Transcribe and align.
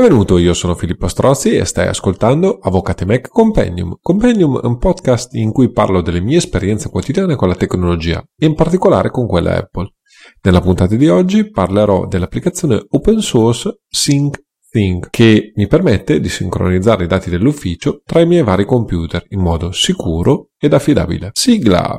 Benvenuto, 0.00 0.38
io 0.38 0.54
sono 0.54 0.76
Filippo 0.76 1.08
Strozzi 1.08 1.56
e 1.56 1.64
stai 1.64 1.88
ascoltando 1.88 2.60
Avvocate 2.62 3.04
Mac 3.04 3.30
Compendium. 3.30 3.98
Compendium 4.00 4.60
è 4.60 4.64
un 4.64 4.78
podcast 4.78 5.34
in 5.34 5.50
cui 5.50 5.72
parlo 5.72 6.02
delle 6.02 6.20
mie 6.20 6.36
esperienze 6.36 6.88
quotidiane 6.88 7.34
con 7.34 7.48
la 7.48 7.56
tecnologia 7.56 8.24
e 8.38 8.46
in 8.46 8.54
particolare 8.54 9.10
con 9.10 9.26
quella 9.26 9.56
Apple. 9.56 9.94
Nella 10.42 10.60
puntata 10.60 10.94
di 10.94 11.08
oggi 11.08 11.50
parlerò 11.50 12.06
dell'applicazione 12.06 12.80
open 12.90 13.18
source 13.18 13.80
SyncThing 13.88 15.08
che 15.10 15.50
mi 15.56 15.66
permette 15.66 16.20
di 16.20 16.28
sincronizzare 16.28 17.02
i 17.02 17.08
dati 17.08 17.28
dell'ufficio 17.28 18.00
tra 18.04 18.20
i 18.20 18.26
miei 18.26 18.44
vari 18.44 18.66
computer 18.66 19.24
in 19.30 19.40
modo 19.40 19.72
sicuro 19.72 20.50
ed 20.60 20.74
affidabile. 20.74 21.30
Sigla! 21.32 21.98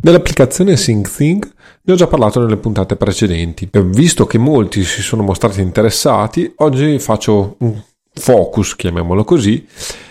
Dell'applicazione 0.00 0.76
SyncThing 0.76 1.52
ne 1.82 1.92
ho 1.92 1.96
già 1.96 2.06
parlato 2.06 2.40
nelle 2.40 2.56
puntate 2.56 2.94
precedenti. 2.94 3.68
Visto 3.72 4.26
che 4.26 4.38
molti 4.38 4.84
si 4.84 5.02
sono 5.02 5.22
mostrati 5.22 5.60
interessati, 5.60 6.52
oggi 6.58 7.00
faccio 7.00 7.56
un 7.58 7.82
focus, 8.12 8.76
chiamiamolo 8.76 9.24
così, 9.24 9.66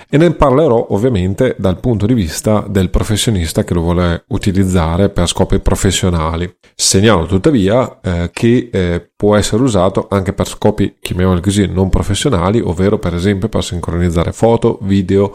e 0.09 0.17
ne 0.17 0.31
parlerò 0.31 0.87
ovviamente 0.89 1.55
dal 1.57 1.79
punto 1.79 2.05
di 2.05 2.13
vista 2.13 2.65
del 2.67 2.89
professionista 2.89 3.63
che 3.63 3.73
lo 3.73 3.81
vuole 3.81 4.25
utilizzare 4.27 5.09
per 5.09 5.27
scopi 5.27 5.59
professionali. 5.59 6.53
Segnalo 6.75 7.25
tuttavia 7.25 7.99
eh, 8.01 8.29
che 8.33 8.69
eh, 8.71 9.09
può 9.15 9.37
essere 9.37 9.63
usato 9.63 10.07
anche 10.09 10.33
per 10.33 10.47
scopi, 10.47 10.97
chiamiamoli 10.99 11.41
così, 11.41 11.65
non 11.65 11.89
professionali, 11.89 12.59
ovvero 12.59 12.99
per 12.99 13.13
esempio 13.15 13.47
per 13.47 13.63
sincronizzare 13.63 14.33
foto, 14.33 14.79
video 14.81 15.33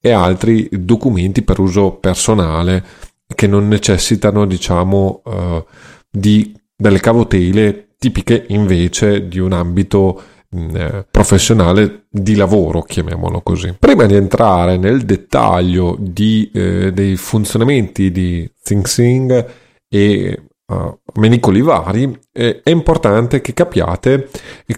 e 0.00 0.10
altri 0.10 0.68
documenti 0.72 1.42
per 1.42 1.60
uso 1.60 1.92
personale 1.92 3.10
che 3.34 3.46
non 3.46 3.68
necessitano, 3.68 4.46
diciamo, 4.46 5.22
uh, 5.24 5.64
di 6.10 6.54
delle 6.82 6.98
cavotele 6.98 7.94
tipiche 7.96 8.46
invece 8.48 9.28
di 9.28 9.38
un 9.38 9.52
ambito 9.52 10.20
mm, 10.54 10.76
eh, 10.76 11.06
professionale 11.08 12.06
di 12.10 12.34
lavoro, 12.34 12.82
chiamiamolo 12.82 13.40
così. 13.42 13.76
Prima 13.78 14.06
di 14.06 14.16
entrare 14.16 14.76
nel 14.76 15.02
dettaglio 15.02 15.96
di, 16.00 16.50
eh, 16.52 16.92
dei 16.92 17.16
funzionamenti 17.16 18.10
di 18.10 18.50
ThinkSing 18.60 19.46
e 19.88 20.42
uh, 20.66 20.98
menicoli 21.14 21.62
vari, 21.62 22.18
eh, 22.32 22.60
è 22.64 22.70
importante 22.70 23.40
che 23.40 23.54
capiate 23.54 24.28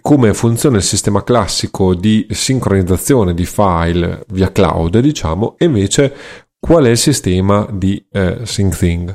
come 0.03 0.35
funziona 0.35 0.77
il 0.77 0.83
sistema 0.83 1.25
classico 1.25 1.95
di 1.95 2.27
sincronizzazione 2.29 3.33
di 3.33 3.47
file 3.47 4.25
via 4.29 4.53
cloud, 4.53 4.99
diciamo, 4.99 5.55
e 5.57 5.65
invece 5.65 6.15
Qual 6.65 6.87
è 6.87 6.89
il 6.89 6.97
sistema 6.97 7.69
di 7.71 8.03
eh, 8.11 8.39
SyncThing? 8.43 9.15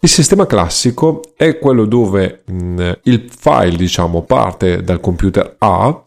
Il 0.00 0.08
sistema 0.08 0.44
classico 0.44 1.20
è 1.36 1.56
quello 1.56 1.84
dove 1.84 2.42
mh, 2.44 2.52
mm, 2.52 2.90
il 3.04 3.30
file, 3.30 3.76
diciamo, 3.76 4.22
parte 4.22 4.82
dal 4.82 4.98
computer 4.98 5.54
A, 5.58 6.04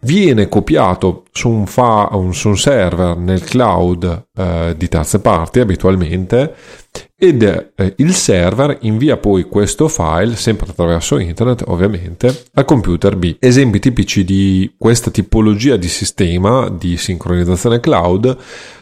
viene 0.00 0.48
copiato 0.48 1.26
su 1.30 1.48
un, 1.48 1.66
fa- 1.66 2.10
su 2.32 2.48
un 2.48 2.58
server 2.58 3.16
nel 3.16 3.44
cloud 3.44 4.26
eh, 4.36 4.74
di 4.76 4.88
terze 4.88 5.20
parti 5.20 5.60
abitualmente 5.60 6.54
ed 7.16 7.42
eh, 7.76 7.94
il 7.98 8.12
server 8.12 8.78
invia 8.80 9.18
poi 9.18 9.44
questo 9.44 9.86
file, 9.86 10.34
sempre 10.34 10.68
attraverso 10.68 11.18
internet 11.18 11.62
ovviamente, 11.68 12.46
al 12.54 12.64
computer 12.64 13.14
B. 13.16 13.36
Esempi 13.38 13.78
tipici 13.78 14.24
di 14.24 14.74
questa 14.76 15.12
tipologia 15.12 15.76
di 15.76 15.88
sistema 15.88 16.68
di 16.68 16.96
sincronizzazione 16.96 17.78
cloud 17.78 18.36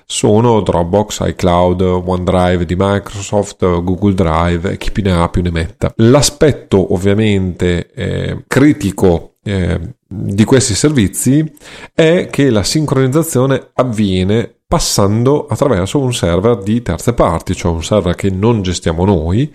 sono 0.07 0.61
Dropbox, 0.61 1.27
iCloud, 1.27 1.81
OneDrive 1.81 2.65
di 2.65 2.75
Microsoft, 2.77 3.65
Google 3.83 4.15
Drive 4.15 4.73
e 4.73 4.77
chi 4.77 4.91
più 4.91 5.03
ne 5.03 5.13
ha 5.13 5.29
più 5.29 5.43
ne 5.43 5.51
metta. 5.51 5.93
L'aspetto 5.97 6.93
ovviamente 6.93 7.91
eh, 7.93 8.45
critico 8.47 9.35
eh, 9.43 9.81
di 10.07 10.45
questi 10.45 10.75
servizi 10.75 11.53
è 11.93 12.29
che 12.31 12.51
la 12.51 12.63
sincronizzazione 12.63 13.71
avviene 13.75 14.53
passando 14.67 15.47
attraverso 15.47 16.01
un 16.01 16.13
server 16.13 16.59
di 16.59 16.83
terze 16.83 17.13
parti, 17.13 17.55
cioè 17.55 17.73
un 17.73 17.85
server 17.85 18.15
che 18.15 18.31
non 18.31 18.63
gestiamo 18.63 19.05
noi, 19.05 19.53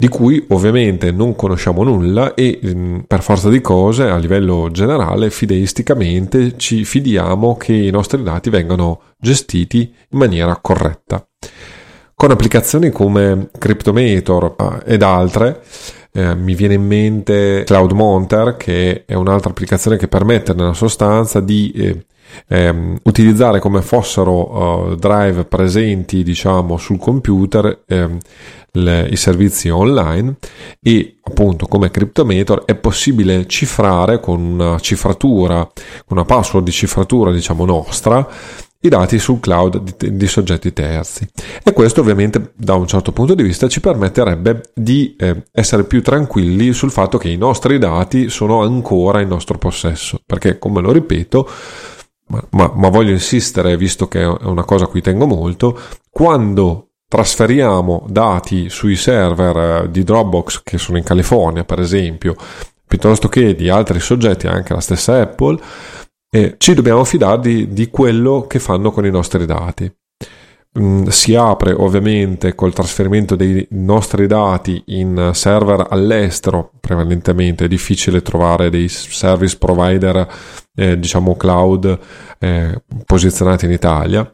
di 0.00 0.08
cui 0.08 0.42
ovviamente 0.48 1.10
non 1.10 1.36
conosciamo 1.36 1.82
nulla 1.82 2.32
e 2.32 2.58
mm, 2.64 3.00
per 3.00 3.20
forza 3.20 3.50
di 3.50 3.60
cose 3.60 4.04
a 4.04 4.16
livello 4.16 4.70
generale 4.72 5.28
fideisticamente 5.28 6.56
ci 6.56 6.86
fidiamo 6.86 7.58
che 7.58 7.74
i 7.74 7.90
nostri 7.90 8.22
dati 8.22 8.48
vengano 8.48 9.02
gestiti 9.18 9.94
in 10.08 10.18
maniera 10.18 10.56
corretta. 10.56 11.22
Con 12.14 12.30
applicazioni 12.30 12.88
come 12.88 13.50
Cryptomator 13.58 14.54
eh, 14.58 14.94
ed 14.94 15.02
altre 15.02 15.60
eh, 16.12 16.34
mi 16.34 16.54
viene 16.54 16.74
in 16.74 16.86
mente 16.86 17.64
Cloud 17.66 17.92
Monter 17.92 18.56
che 18.56 19.04
è 19.04 19.12
un'altra 19.12 19.50
applicazione 19.50 19.98
che 19.98 20.08
permette 20.08 20.54
nella 20.54 20.72
sostanza 20.72 21.40
di 21.40 21.72
eh, 21.72 22.06
ehm, 22.48 22.98
utilizzare 23.04 23.60
come 23.60 23.82
fossero 23.82 24.90
uh, 24.90 24.94
drive 24.96 25.44
presenti 25.44 26.22
diciamo 26.22 26.76
sul 26.76 26.98
computer 26.98 27.82
ehm, 27.86 28.18
le, 28.72 29.08
i 29.10 29.16
servizi 29.16 29.68
online 29.68 30.36
e 30.80 31.16
appunto 31.22 31.66
come 31.66 31.90
Cryptomator 31.90 32.64
è 32.64 32.74
possibile 32.74 33.46
cifrare 33.46 34.20
con 34.20 34.40
una 34.40 34.78
cifratura 34.78 35.68
una 36.08 36.24
password 36.24 36.64
di 36.64 36.72
cifratura 36.72 37.32
diciamo 37.32 37.64
nostra 37.64 38.26
i 38.82 38.88
dati 38.88 39.18
sul 39.18 39.40
cloud 39.40 39.94
di, 39.98 40.16
di, 40.16 40.26
soggetti 40.26 40.72
terzi. 40.72 41.28
E 41.62 41.72
questo 41.74 42.00
ovviamente 42.00 42.52
da 42.56 42.74
un 42.74 42.86
certo 42.86 43.12
punto 43.12 43.34
di 43.34 43.42
vista 43.42 43.68
ci 43.68 43.80
permetterebbe 43.80 44.70
di 44.74 45.14
eh, 45.18 45.44
essere 45.52 45.84
più 45.84 46.02
tranquilli 46.02 46.72
sul 46.72 46.90
fatto 46.90 47.18
che 47.18 47.28
i 47.28 47.36
nostri 47.36 47.78
dati 47.78 48.30
sono 48.30 48.62
ancora 48.62 49.20
in 49.20 49.28
nostro 49.28 49.58
possesso 49.58 50.20
perché 50.24 50.58
come 50.58 50.80
lo 50.80 50.92
ripeto 50.92 51.48
ma, 52.30 52.44
ma, 52.50 52.72
ma 52.74 52.88
voglio 52.88 53.10
insistere, 53.10 53.76
visto 53.76 54.08
che 54.08 54.22
è 54.22 54.26
una 54.26 54.64
cosa 54.64 54.84
a 54.84 54.88
cui 54.88 55.02
tengo 55.02 55.26
molto, 55.26 55.78
quando 56.08 56.86
trasferiamo 57.08 58.06
dati 58.08 58.68
sui 58.68 58.94
server 58.94 59.56
eh, 59.84 59.90
di 59.90 60.04
Dropbox 60.04 60.62
che 60.62 60.78
sono 60.78 60.96
in 60.96 61.04
California, 61.04 61.64
per 61.64 61.80
esempio, 61.80 62.36
piuttosto 62.86 63.28
che 63.28 63.54
di 63.54 63.68
altri 63.68 63.98
soggetti, 63.98 64.46
anche 64.46 64.74
la 64.74 64.80
stessa 64.80 65.20
Apple, 65.20 65.58
eh, 66.30 66.54
ci 66.58 66.74
dobbiamo 66.74 67.04
fidare 67.04 67.40
di, 67.40 67.72
di, 67.72 67.88
quello 67.88 68.46
che 68.46 68.60
fanno 68.60 68.92
con 68.92 69.04
i 69.04 69.10
nostri 69.10 69.44
dati. 69.44 69.92
Mm, 70.78 71.08
si 71.08 71.34
apre 71.34 71.72
ovviamente 71.72 72.54
col 72.54 72.72
trasferimento 72.72 73.34
dei 73.34 73.66
nostri 73.70 74.28
dati 74.28 74.80
in 74.86 75.32
server 75.34 75.86
all'estero, 75.90 76.70
prevalentemente 76.78 77.64
è 77.64 77.68
difficile 77.68 78.22
trovare 78.22 78.70
dei 78.70 78.86
service 78.88 79.58
provider 79.58 80.28
eh, 80.76 80.96
diciamo 80.96 81.34
cloud 81.36 81.98
eh, 82.38 82.82
posizionati 83.04 83.64
in 83.64 83.72
Italia. 83.72 84.32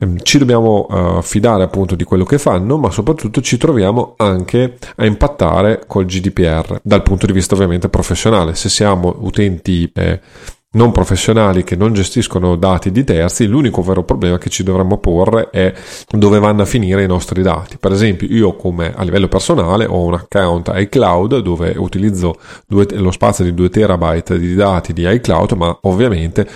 Ehm, 0.00 0.18
ci 0.22 0.38
dobbiamo 0.38 0.86
uh, 0.88 1.22
fidare 1.22 1.64
appunto 1.64 1.96
di 1.96 2.04
quello 2.04 2.24
che 2.24 2.38
fanno, 2.38 2.76
ma 2.76 2.90
soprattutto 2.90 3.40
ci 3.40 3.56
troviamo 3.56 4.14
anche 4.16 4.78
a 4.96 5.06
impattare 5.06 5.84
col 5.86 6.06
GDPR 6.06 6.80
dal 6.82 7.02
punto 7.02 7.26
di 7.26 7.32
vista 7.32 7.54
ovviamente 7.54 7.88
professionale. 7.88 8.54
Se 8.54 8.68
siamo 8.68 9.16
utenti 9.20 9.90
eh, 9.94 10.20
non 10.70 10.92
professionali 10.92 11.64
che 11.64 11.76
non 11.76 11.94
gestiscono 11.94 12.56
dati 12.56 12.92
di 12.92 13.02
terzi, 13.02 13.46
l'unico 13.46 13.80
vero 13.80 14.04
problema 14.04 14.36
che 14.36 14.50
ci 14.50 14.62
dovremmo 14.62 14.98
porre 14.98 15.48
è 15.48 15.72
dove 16.10 16.38
vanno 16.38 16.62
a 16.62 16.66
finire 16.66 17.02
i 17.02 17.06
nostri 17.06 17.40
dati. 17.40 17.78
Per 17.78 17.90
esempio, 17.90 18.26
io 18.28 18.54
come 18.54 18.92
a 18.94 19.02
livello 19.02 19.28
personale 19.28 19.86
ho 19.86 20.04
un 20.04 20.14
account 20.14 20.70
iCloud 20.74 21.38
dove 21.38 21.74
utilizzo 21.76 22.38
due, 22.66 22.86
lo 22.92 23.10
spazio 23.10 23.44
di 23.44 23.54
2 23.54 23.70
terabyte 23.70 24.38
di 24.38 24.54
dati 24.54 24.92
di 24.92 25.08
iCloud, 25.08 25.52
ma 25.52 25.78
ovviamente 25.82 26.46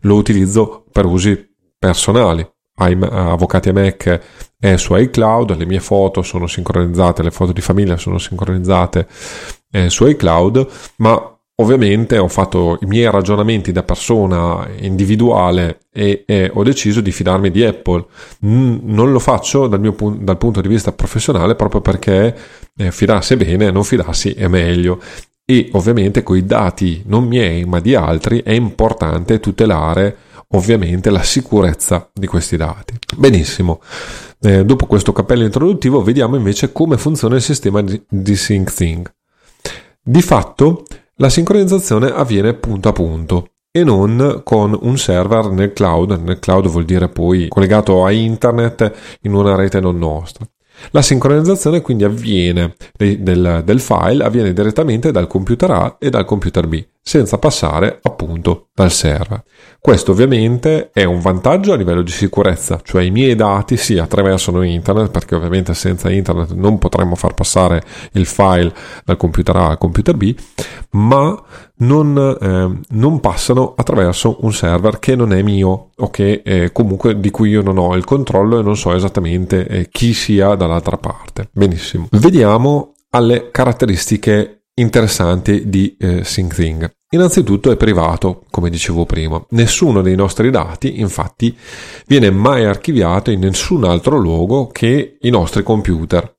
lo 0.00 0.16
utilizzo 0.16 0.84
per 0.92 1.06
usi 1.06 1.52
personali. 1.78 2.46
Avvocati 2.76 3.68
a 3.68 3.72
Mac 3.72 4.20
è 4.58 4.76
su 4.76 4.96
iCloud, 4.96 5.56
le 5.56 5.64
mie 5.64 5.78
foto 5.78 6.22
sono 6.22 6.46
sincronizzate, 6.46 7.22
le 7.22 7.30
foto 7.30 7.52
di 7.52 7.60
famiglia 7.60 7.96
sono 7.96 8.18
sincronizzate 8.18 9.06
eh, 9.70 9.88
su 9.88 10.06
iCloud, 10.06 10.66
ma 10.96 11.33
Ovviamente 11.56 12.18
ho 12.18 12.26
fatto 12.26 12.78
i 12.80 12.86
miei 12.86 13.08
ragionamenti 13.08 13.70
da 13.70 13.84
persona 13.84 14.68
individuale 14.78 15.82
e, 15.92 16.24
e 16.26 16.50
ho 16.52 16.64
deciso 16.64 17.00
di 17.00 17.12
fidarmi 17.12 17.52
di 17.52 17.64
Apple. 17.64 18.04
N- 18.40 18.80
non 18.82 19.12
lo 19.12 19.20
faccio 19.20 19.68
dal, 19.68 19.78
mio 19.78 19.94
dal 20.18 20.36
punto 20.36 20.60
di 20.60 20.66
vista 20.66 20.90
professionale 20.90 21.54
proprio 21.54 21.80
perché 21.80 22.36
eh, 22.76 22.90
fidarsi 22.90 23.34
è 23.34 23.36
bene, 23.36 23.70
non 23.70 23.84
fidarsi 23.84 24.32
è 24.32 24.48
meglio. 24.48 25.00
E 25.44 25.68
ovviamente 25.72 26.24
con 26.24 26.36
i 26.36 26.44
dati 26.44 27.04
non 27.06 27.24
miei 27.28 27.64
ma 27.66 27.78
di 27.78 27.94
altri 27.94 28.42
è 28.42 28.52
importante 28.52 29.38
tutelare 29.38 30.16
ovviamente 30.48 31.10
la 31.10 31.22
sicurezza 31.22 32.10
di 32.12 32.26
questi 32.26 32.56
dati. 32.56 32.94
Benissimo. 33.16 33.80
Eh, 34.40 34.64
dopo 34.64 34.86
questo 34.86 35.12
cappello 35.12 35.44
introduttivo 35.44 36.02
vediamo 36.02 36.34
invece 36.34 36.72
come 36.72 36.98
funziona 36.98 37.36
il 37.36 37.42
sistema 37.42 37.80
di, 37.80 38.02
di 38.08 38.34
SyncThing. 38.34 39.12
Di 40.02 40.20
fatto 40.20 40.84
la 41.16 41.28
sincronizzazione 41.28 42.10
avviene 42.10 42.54
punto 42.54 42.88
a 42.88 42.92
punto. 42.92 43.48
e 43.76 43.82
non 43.82 44.42
con 44.44 44.78
un 44.82 44.96
server 44.96 45.50
nel 45.50 45.72
cloud. 45.72 46.20
Nel 46.22 46.38
cloud 46.38 46.68
vuol 46.68 46.84
dire 46.84 47.08
poi 47.08 47.48
collegato 47.48 48.04
a 48.04 48.12
internet 48.12 49.18
in 49.22 49.34
una 49.34 49.56
rete 49.56 49.80
non 49.80 49.98
nostra. 49.98 50.46
La 50.90 51.02
sincronizzazione 51.02 51.80
quindi 51.80 52.04
avviene 52.04 52.76
del, 52.96 53.62
del, 53.64 53.80
file 53.80 54.24
avviene 54.24 54.52
direttamente 54.52 55.10
dal 55.10 55.26
computer 55.26 55.70
A 55.70 55.96
e 55.98 56.08
dal 56.08 56.24
computer 56.24 56.68
B, 56.68 56.84
senza 57.06 57.36
passare 57.36 57.98
appunto 58.00 58.68
dal 58.74 58.90
server. 58.90 59.44
Questo 59.78 60.12
ovviamente 60.12 60.88
è 60.90 61.04
un 61.04 61.20
vantaggio 61.20 61.74
a 61.74 61.76
livello 61.76 62.00
di 62.00 62.10
sicurezza, 62.10 62.80
cioè 62.82 63.02
i 63.02 63.10
miei 63.10 63.34
dati 63.34 63.76
si 63.76 63.98
attraversano 63.98 64.62
internet, 64.62 65.10
perché 65.10 65.34
ovviamente 65.34 65.74
senza 65.74 66.10
internet 66.10 66.52
non 66.52 66.78
potremmo 66.78 67.14
far 67.14 67.34
passare 67.34 67.82
il 68.12 68.24
file 68.24 68.72
dal 69.04 69.18
computer 69.18 69.54
A 69.54 69.68
al 69.68 69.78
computer 69.78 70.16
B, 70.16 70.34
ma 70.92 71.40
non, 71.76 72.38
eh, 72.40 72.80
non 72.88 73.20
passano 73.20 73.74
attraverso 73.76 74.38
un 74.40 74.54
server 74.54 74.98
che 74.98 75.14
non 75.14 75.34
è 75.34 75.42
mio 75.42 75.90
o 75.94 76.08
che 76.08 76.40
eh, 76.42 76.72
comunque 76.72 77.20
di 77.20 77.30
cui 77.30 77.50
io 77.50 77.60
non 77.60 77.76
ho 77.76 77.94
il 77.94 78.04
controllo 78.04 78.58
e 78.58 78.62
non 78.62 78.78
so 78.78 78.94
esattamente 78.94 79.66
eh, 79.66 79.88
chi 79.90 80.14
sia 80.14 80.54
dall'altra 80.54 80.96
parte. 80.96 81.50
Benissimo. 81.52 82.08
Vediamo 82.12 82.94
alle 83.10 83.50
caratteristiche 83.50 84.63
interessanti 84.74 85.68
di 85.68 85.96
eh, 85.98 86.24
SyncThing. 86.24 86.90
Innanzitutto 87.10 87.70
è 87.70 87.76
privato, 87.76 88.44
come 88.50 88.70
dicevo 88.70 89.06
prima. 89.06 89.44
Nessuno 89.50 90.02
dei 90.02 90.16
nostri 90.16 90.50
dati, 90.50 91.00
infatti, 91.00 91.56
viene 92.06 92.30
mai 92.30 92.64
archiviato 92.64 93.30
in 93.30 93.40
nessun 93.40 93.84
altro 93.84 94.16
luogo 94.16 94.66
che 94.66 95.18
i 95.20 95.30
nostri 95.30 95.62
computer. 95.62 96.32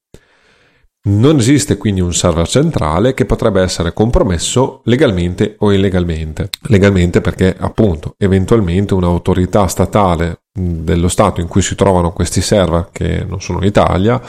Non 1.08 1.38
esiste 1.38 1.78
quindi 1.78 2.02
un 2.02 2.14
server 2.14 2.48
centrale 2.48 3.14
che 3.14 3.26
potrebbe 3.26 3.62
essere 3.62 3.94
compromesso 3.94 4.82
legalmente 4.86 5.56
o 5.60 5.72
illegalmente. 5.72 6.50
Legalmente 6.64 7.22
perché 7.22 7.56
appunto 7.58 8.16
eventualmente 8.18 8.96
un'autorità 8.96 9.68
statale 9.68 10.45
dello 10.58 11.10
Stato 11.10 11.42
in 11.42 11.48
cui 11.48 11.62
si 11.62 11.76
trovano 11.76 12.14
questi 12.14 12.40
server 12.40 12.88
che 12.90 13.26
non 13.28 13.42
sono 13.42 13.58
in 13.58 13.66
Italia 13.66 14.22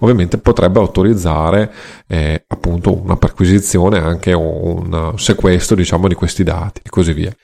ovviamente 0.00 0.36
potrebbe 0.36 0.78
autorizzare 0.78 1.72
eh, 2.06 2.44
appunto 2.46 2.94
una 2.94 3.16
perquisizione 3.16 3.98
anche 3.98 4.34
un 4.34 5.14
sequestro 5.16 5.76
diciamo 5.76 6.06
di 6.06 6.14
questi 6.14 6.42
dati 6.42 6.82
e 6.84 6.90
così 6.90 7.14
via. 7.14 7.34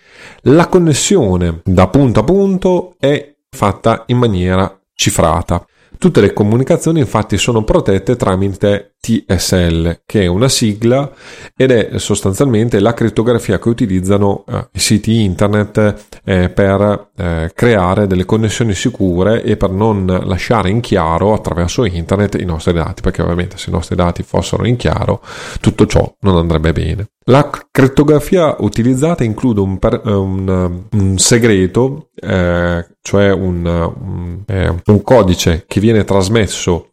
La 0.43 0.67
connessione 0.69 1.62
da 1.65 1.88
punto 1.88 2.21
a 2.21 2.25
punto 2.25 2.94
è 2.99 3.35
fatta 3.49 4.03
in 4.09 4.19
maniera 4.19 4.79
cifrata. 4.94 5.65
Tutte 5.99 6.21
le 6.21 6.35
comunicazioni 6.35 7.00
infatti 7.00 7.38
sono 7.38 7.65
protette 7.65 8.17
tramite 8.17 8.96
TSL, 9.06 10.00
che 10.05 10.23
è 10.23 10.26
una 10.26 10.49
sigla 10.49 11.12
ed 11.56 11.70
è 11.70 11.99
sostanzialmente 11.99 12.81
la 12.81 12.93
crittografia 12.93 13.61
che 13.61 13.69
utilizzano 13.69 14.44
eh, 14.49 14.69
i 14.73 14.79
siti 14.81 15.23
internet 15.23 16.19
eh, 16.25 16.49
per 16.49 17.11
eh, 17.17 17.53
creare 17.55 18.08
delle 18.08 18.25
connessioni 18.25 18.75
sicure 18.75 19.44
e 19.44 19.56
per 19.56 19.70
non 19.70 20.06
lasciare 20.25 20.70
in 20.70 20.81
chiaro 20.81 21.32
attraverso 21.35 21.85
internet 21.85 22.35
i 22.41 22.44
nostri 22.44 22.73
dati, 22.73 23.00
perché 23.00 23.23
ovviamente 23.23 23.56
se 23.58 23.70
i 23.70 23.73
nostri 23.73 23.94
dati 23.94 24.25
fossero 24.25 24.67
in 24.67 24.75
chiaro 24.75 25.23
tutto 25.61 25.87
ciò 25.87 26.12
non 26.20 26.37
andrebbe 26.37 26.73
bene. 26.73 27.11
La 27.29 27.49
crittografia 27.70 28.56
utilizzata 28.59 29.23
include 29.23 29.61
un, 29.61 29.79
per, 29.79 30.02
eh, 30.05 30.12
un, 30.12 30.85
un 30.91 31.19
segreto, 31.19 32.11
eh, 32.14 32.87
cioè 33.02 33.32
un, 33.32 34.43
eh, 34.47 34.75
un 34.85 35.02
codice 35.02 35.64
che 35.67 35.81
viene 35.81 36.05
trasmesso 36.05 36.91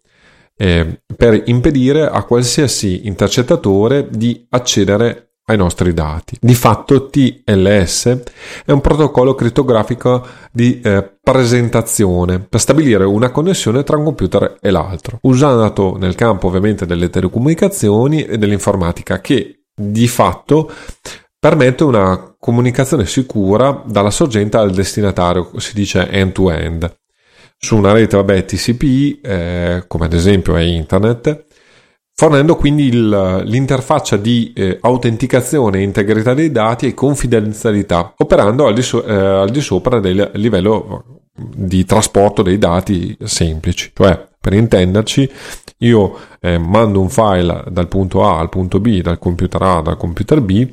eh, 0.55 1.01
per 1.15 1.43
impedire 1.45 2.07
a 2.07 2.23
qualsiasi 2.23 3.07
intercettatore 3.07 4.07
di 4.09 4.45
accedere 4.49 5.33
ai 5.45 5.57
nostri 5.57 5.93
dati. 5.93 6.37
Di 6.39 6.55
fatto 6.55 7.07
TLS 7.07 8.21
è 8.65 8.71
un 8.71 8.81
protocollo 8.81 9.35
crittografico 9.35 10.25
di 10.51 10.79
eh, 10.81 11.17
presentazione 11.21 12.39
per 12.39 12.59
stabilire 12.59 13.03
una 13.03 13.29
connessione 13.29 13.83
tra 13.83 13.97
un 13.97 14.05
computer 14.05 14.57
e 14.61 14.71
l'altro, 14.71 15.19
usato 15.23 15.97
nel 15.97 16.15
campo 16.15 16.47
ovviamente 16.47 16.85
delle 16.85 17.09
telecomunicazioni 17.09 18.23
e 18.23 18.37
dell'informatica 18.37 19.19
che 19.19 19.63
di 19.75 20.07
fatto 20.07 20.71
permette 21.37 21.83
una 21.83 22.35
comunicazione 22.39 23.05
sicura 23.05 23.83
dalla 23.85 24.11
sorgente 24.11 24.55
al 24.55 24.71
destinatario, 24.71 25.51
si 25.57 25.73
dice 25.73 26.07
end-to-end 26.09 27.01
su 27.63 27.77
una 27.77 27.93
rete 27.93 28.17
vabbè, 28.17 28.43
TCP, 28.43 29.25
eh, 29.25 29.83
come 29.87 30.05
ad 30.05 30.13
esempio 30.13 30.57
è 30.57 30.61
internet, 30.61 31.45
fornendo 32.13 32.57
quindi 32.57 32.87
il, 32.87 33.41
l'interfaccia 33.45 34.17
di 34.17 34.51
eh, 34.53 34.79
autenticazione 34.81 35.81
integrità 35.81 36.33
dei 36.33 36.51
dati 36.51 36.87
e 36.87 36.93
confidenzialità, 36.93 38.15
operando 38.17 38.67
al 38.67 38.73
di, 38.73 38.81
so- 38.81 39.05
eh, 39.05 39.15
al 39.15 39.49
di 39.49 39.61
sopra 39.61 40.01
del 40.01 40.31
livello 40.33 41.21
di 41.33 41.85
trasporto 41.85 42.41
dei 42.41 42.57
dati 42.57 43.15
semplici, 43.23 43.91
cioè 43.95 44.27
per 44.41 44.51
intenderci, 44.51 45.31
io 45.85 46.17
eh, 46.39 46.57
mando 46.57 46.99
un 46.99 47.09
file 47.09 47.63
dal 47.69 47.87
punto 47.87 48.23
A 48.25 48.39
al 48.39 48.49
punto 48.49 48.79
B, 48.79 49.01
dal 49.01 49.19
computer 49.19 49.61
A 49.61 49.81
dal 49.81 49.97
computer 49.97 50.41
B, 50.41 50.67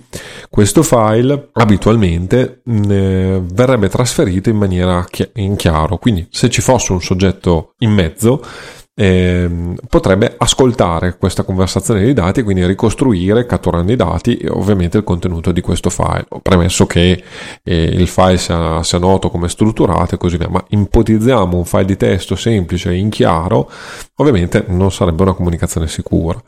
questo 0.49 0.83
file 0.83 1.49
abitualmente 1.53 2.61
mh, 2.65 2.91
eh, 2.91 3.43
verrebbe 3.53 3.89
trasferito 3.89 4.49
in 4.49 4.57
maniera 4.57 5.05
chi- 5.09 5.31
in 5.35 5.57
chiaro, 5.57 5.99
quindi 5.99 6.27
se 6.31 6.49
ci 6.49 6.61
fosse 6.61 6.93
un 6.93 7.01
soggetto 7.01 7.75
in 7.79 7.93
mezzo, 7.93 8.43
eh, 8.95 9.75
potrebbe 9.89 10.35
ascoltare 10.37 11.17
questa 11.17 11.43
conversazione 11.43 12.01
dei 12.01 12.13
dati 12.13 12.41
e 12.41 12.43
quindi 12.43 12.67
ricostruire 12.67 13.47
catturando 13.47 13.91
i 13.93 13.97
dati 13.97 14.37
e 14.37 14.49
ovviamente 14.51 14.99
il 14.99 15.05
contenuto 15.05 15.53
di 15.53 15.61
questo 15.61 15.91
file, 15.91 16.27
premesso 16.43 16.87
che 16.87 17.23
eh, 17.63 17.83
il 17.83 18.09
file 18.09 18.37
sia, 18.37 18.83
sia, 18.83 18.99
noto 18.99 19.31
come 19.31 19.49
strutturato 19.49 20.15
e 20.15 20.19
così 20.19 20.37
via, 20.37 20.49
ma 20.49 20.63
ipotizziamo 20.69 21.57
un 21.57 21.65
file 21.65 21.85
di 21.87 21.97
testo 21.97 22.37
semplice 22.37 22.93
in 22.93 23.09
chiaro, 23.09 23.71
ovviamente 24.17 24.65
non 24.69 24.93
sarebbe 24.93 25.23
una 25.23 25.35
comunicazione 25.35 25.89
sicura. 25.89 26.41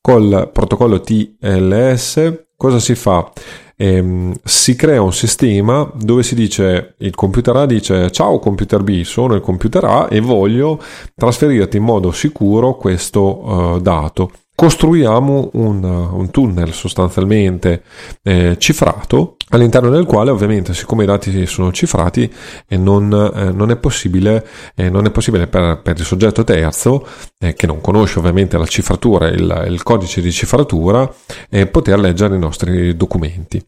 Col 0.00 0.50
protocollo 0.52 1.00
TLS 1.00 2.44
cosa 2.56 2.78
si 2.78 2.94
fa? 2.94 3.30
Ehm, 3.76 4.34
si 4.42 4.76
crea 4.76 5.02
un 5.02 5.12
sistema 5.12 5.90
dove 5.94 6.22
si 6.22 6.34
dice 6.34 6.94
il 6.98 7.14
computer 7.14 7.56
A 7.56 7.66
dice 7.66 8.10
ciao 8.10 8.38
computer 8.38 8.82
B 8.82 9.02
sono 9.02 9.34
il 9.34 9.40
computer 9.40 9.84
A 9.84 10.08
e 10.10 10.20
voglio 10.20 10.80
trasferirti 11.14 11.76
in 11.76 11.84
modo 11.84 12.12
sicuro 12.12 12.76
questo 12.76 13.44
uh, 13.44 13.80
dato 13.80 14.30
costruiamo 14.54 15.50
un, 15.54 15.82
un, 15.82 16.30
tunnel 16.30 16.72
sostanzialmente 16.72 17.82
eh, 18.22 18.56
cifrato 18.58 19.36
all'interno 19.48 19.90
del 19.90 20.04
quale 20.04 20.30
ovviamente 20.30 20.74
siccome 20.74 21.02
i 21.02 21.06
dati 21.06 21.44
sono 21.46 21.72
cifrati 21.72 22.32
eh, 22.68 22.76
non, 22.76 23.12
eh, 23.12 23.50
non, 23.50 23.70
è 23.70 23.76
possibile, 23.76 24.46
eh, 24.76 24.88
non 24.90 25.06
è 25.06 25.10
possibile 25.10 25.48
per, 25.48 25.80
per, 25.82 25.98
il 25.98 26.04
soggetto 26.04 26.44
terzo 26.44 27.06
eh, 27.38 27.54
che 27.54 27.66
non 27.66 27.80
conosce 27.80 28.20
ovviamente 28.20 28.56
la 28.56 28.66
cifratura 28.66 29.26
il, 29.28 29.66
il 29.68 29.82
codice 29.82 30.20
di 30.20 30.30
cifratura 30.30 31.12
eh, 31.50 31.66
poter 31.66 31.98
leggere 31.98 32.36
i 32.36 32.38
nostri 32.38 32.96
documenti 32.96 33.60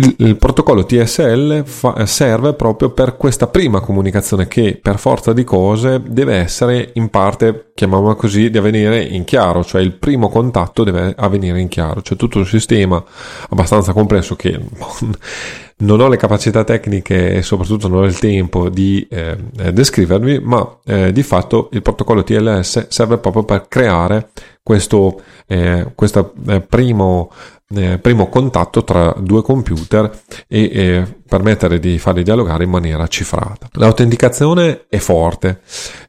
il, 0.00 0.14
il 0.18 0.36
protocollo 0.36 0.84
TSL 0.84 1.64
fa, 1.64 2.06
serve 2.06 2.54
proprio 2.54 2.90
per 2.90 3.16
questa 3.16 3.46
prima 3.46 3.80
comunicazione 3.80 4.48
che 4.48 4.78
per 4.80 4.98
forza 4.98 5.32
di 5.32 5.44
cose 5.44 6.00
deve 6.04 6.36
essere 6.36 6.90
in 6.94 7.08
parte, 7.08 7.70
chiamiamola 7.74 8.14
così, 8.14 8.50
di 8.50 8.58
avvenire 8.58 9.02
in 9.02 9.24
chiaro, 9.24 9.62
cioè 9.62 9.82
il 9.82 9.92
primo 9.92 10.28
contatto 10.28 10.84
deve 10.84 11.14
avvenire 11.16 11.60
in 11.60 11.68
chiaro, 11.68 12.00
c'è 12.00 12.16
tutto 12.16 12.38
un 12.38 12.46
sistema 12.46 13.02
abbastanza 13.50 13.92
complesso 13.92 14.36
che 14.36 14.58
non 15.80 16.00
ho 16.00 16.08
le 16.08 16.16
capacità 16.16 16.64
tecniche 16.64 17.34
e 17.34 17.42
soprattutto 17.42 17.88
non 17.88 18.02
ho 18.02 18.04
il 18.04 18.18
tempo 18.18 18.68
di 18.68 19.06
eh, 19.10 19.36
descrivervi, 19.72 20.40
ma 20.40 20.78
eh, 20.84 21.12
di 21.12 21.22
fatto 21.22 21.68
il 21.72 21.82
protocollo 21.82 22.22
TLS 22.22 22.88
serve 22.88 23.18
proprio 23.18 23.44
per 23.44 23.66
creare 23.68 24.30
questo, 24.62 25.20
eh, 25.46 25.92
questo 25.94 26.32
eh, 26.48 26.60
primo 26.60 27.30
eh, 27.72 27.98
primo 27.98 28.28
contatto 28.28 28.82
tra 28.82 29.14
due 29.16 29.42
computer 29.42 30.10
e 30.48 30.70
eh, 30.72 31.19
permettere 31.30 31.78
di 31.78 31.96
farli 32.00 32.24
dialogare 32.24 32.64
in 32.64 32.70
maniera 32.70 33.06
cifrata. 33.06 33.68
L'autenticazione 33.74 34.86
è 34.88 34.96
forte 34.96 35.60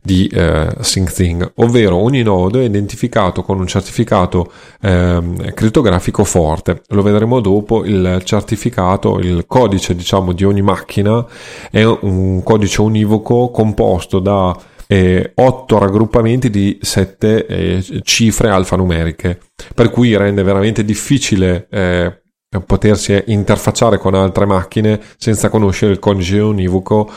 di 0.02 0.26
eh, 0.26 0.68
SyncThing, 0.80 1.52
ovvero 1.58 1.98
ogni 1.98 2.24
nodo 2.24 2.60
è 2.60 2.64
identificato 2.64 3.44
con 3.44 3.60
un 3.60 3.68
certificato 3.68 4.52
eh, 4.82 5.52
crittografico 5.54 6.24
forte. 6.24 6.82
Lo 6.88 7.04
vedremo 7.04 7.40
dopo, 7.40 7.86
il 7.86 8.22
certificato, 8.24 9.20
il 9.20 9.46
codice 9.46 9.94
diciamo 9.94 10.32
di 10.32 10.44
ogni 10.44 10.64
macchina 10.64 11.24
è 11.70 11.84
un 11.84 12.42
codice 12.42 12.82
univoco 12.82 13.52
composto 13.52 14.18
da 14.18 14.58
eh, 14.88 15.34
8 15.36 15.78
raggruppamenti 15.78 16.50
di 16.50 16.80
7 16.82 17.46
eh, 17.46 18.02
cifre 18.02 18.50
alfanumeriche, 18.50 19.40
per 19.76 19.92
cui 19.92 20.18
rende 20.18 20.42
veramente 20.42 20.84
difficile 20.84 21.68
eh, 21.70 22.21
potersi 22.60 23.24
interfacciare 23.28 23.98
con 23.98 24.14
altre 24.14 24.46
macchine 24.46 25.00
senza 25.18 25.50
conoscere 25.50 25.94
il 25.94 26.00
codice 26.00 26.40
univoco 26.40 27.10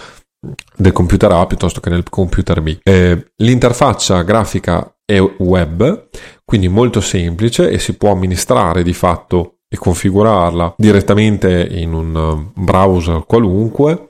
del 0.76 0.92
computer 0.92 1.32
A 1.32 1.46
piuttosto 1.46 1.80
che 1.80 1.90
del 1.90 2.08
computer 2.08 2.60
B. 2.60 2.78
Eh, 2.82 3.32
l'interfaccia 3.36 4.22
grafica 4.22 4.96
è 5.04 5.20
web, 5.20 6.08
quindi 6.44 6.68
molto 6.68 7.00
semplice 7.00 7.68
e 7.70 7.78
si 7.78 7.96
può 7.96 8.12
amministrare 8.12 8.82
di 8.82 8.92
fatto 8.92 9.58
e 9.68 9.76
configurarla 9.76 10.74
direttamente 10.76 11.66
in 11.70 11.92
un 11.92 12.50
browser 12.54 13.24
qualunque. 13.26 14.08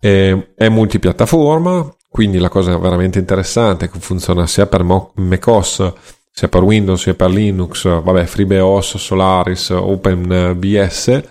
Eh, 0.00 0.54
è 0.54 0.68
multipiattaforma, 0.68 1.94
quindi 2.08 2.38
la 2.38 2.48
cosa 2.48 2.76
veramente 2.78 3.18
interessante 3.18 3.86
è 3.86 3.90
che 3.90 3.98
funziona 3.98 4.46
sia 4.46 4.66
per 4.66 4.82
macOS 4.82 5.92
sia 6.38 6.46
per 6.46 6.62
Windows 6.62 7.00
sia 7.00 7.14
per 7.14 7.30
Linux, 7.30 7.82
vabbè, 7.82 8.24
FreeBSD, 8.24 8.96
Solaris, 8.96 9.70
OpenBS 9.70 11.22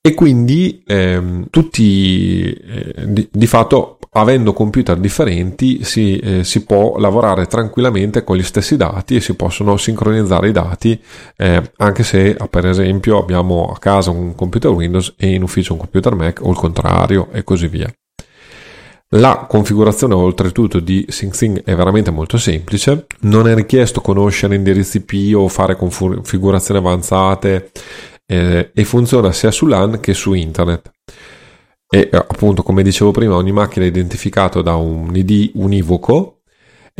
e 0.00 0.14
quindi 0.14 0.82
ehm, 0.86 1.48
tutti 1.50 2.50
eh, 2.50 2.94
di, 3.06 3.28
di, 3.30 3.46
fatto 3.46 3.98
avendo 4.12 4.54
computer 4.54 4.96
differenti 4.96 5.84
si, 5.84 6.16
eh, 6.16 6.42
si, 6.42 6.64
può 6.64 6.96
lavorare 6.96 7.44
tranquillamente 7.44 8.24
con 8.24 8.38
gli 8.38 8.42
stessi 8.42 8.78
dati 8.78 9.16
e 9.16 9.20
si 9.20 9.34
possono 9.34 9.76
sincronizzare 9.76 10.48
i 10.48 10.52
dati 10.52 10.98
eh, 11.36 11.70
anche 11.76 12.02
se 12.02 12.34
per 12.48 12.64
esempio 12.64 13.18
abbiamo 13.18 13.70
a 13.70 13.78
casa 13.78 14.10
un 14.10 14.34
computer 14.34 14.70
Windows 14.70 15.16
e 15.18 15.34
in 15.34 15.42
ufficio 15.42 15.74
un 15.74 15.80
computer 15.80 16.14
Mac 16.14 16.40
o 16.42 16.50
il 16.50 16.56
contrario 16.56 17.28
e 17.30 17.44
così 17.44 17.68
via. 17.68 17.92
La 19.16 19.46
configurazione 19.48 20.12
oltretutto 20.12 20.80
di 20.80 21.02
SyncThing 21.08 21.62
è 21.64 21.74
veramente 21.74 22.10
molto 22.10 22.36
semplice, 22.36 23.06
non 23.20 23.48
è 23.48 23.54
richiesto 23.54 24.02
conoscere 24.02 24.54
indirizzi 24.54 25.02
IP 25.02 25.34
o 25.34 25.48
fare 25.48 25.76
configurazioni 25.76 26.78
avanzate 26.78 27.70
eh, 28.26 28.70
e 28.74 28.84
funziona 28.84 29.32
sia 29.32 29.50
su 29.50 29.64
LAN 29.64 30.00
che 30.00 30.12
su 30.12 30.34
internet. 30.34 30.90
E 31.88 32.10
appunto, 32.12 32.62
come 32.62 32.82
dicevo 32.82 33.10
prima, 33.10 33.34
ogni 33.34 33.50
macchina 33.50 33.86
è 33.86 33.88
identificata 33.88 34.60
da 34.60 34.74
un 34.74 35.16
ID 35.16 35.52
univoco 35.54 36.37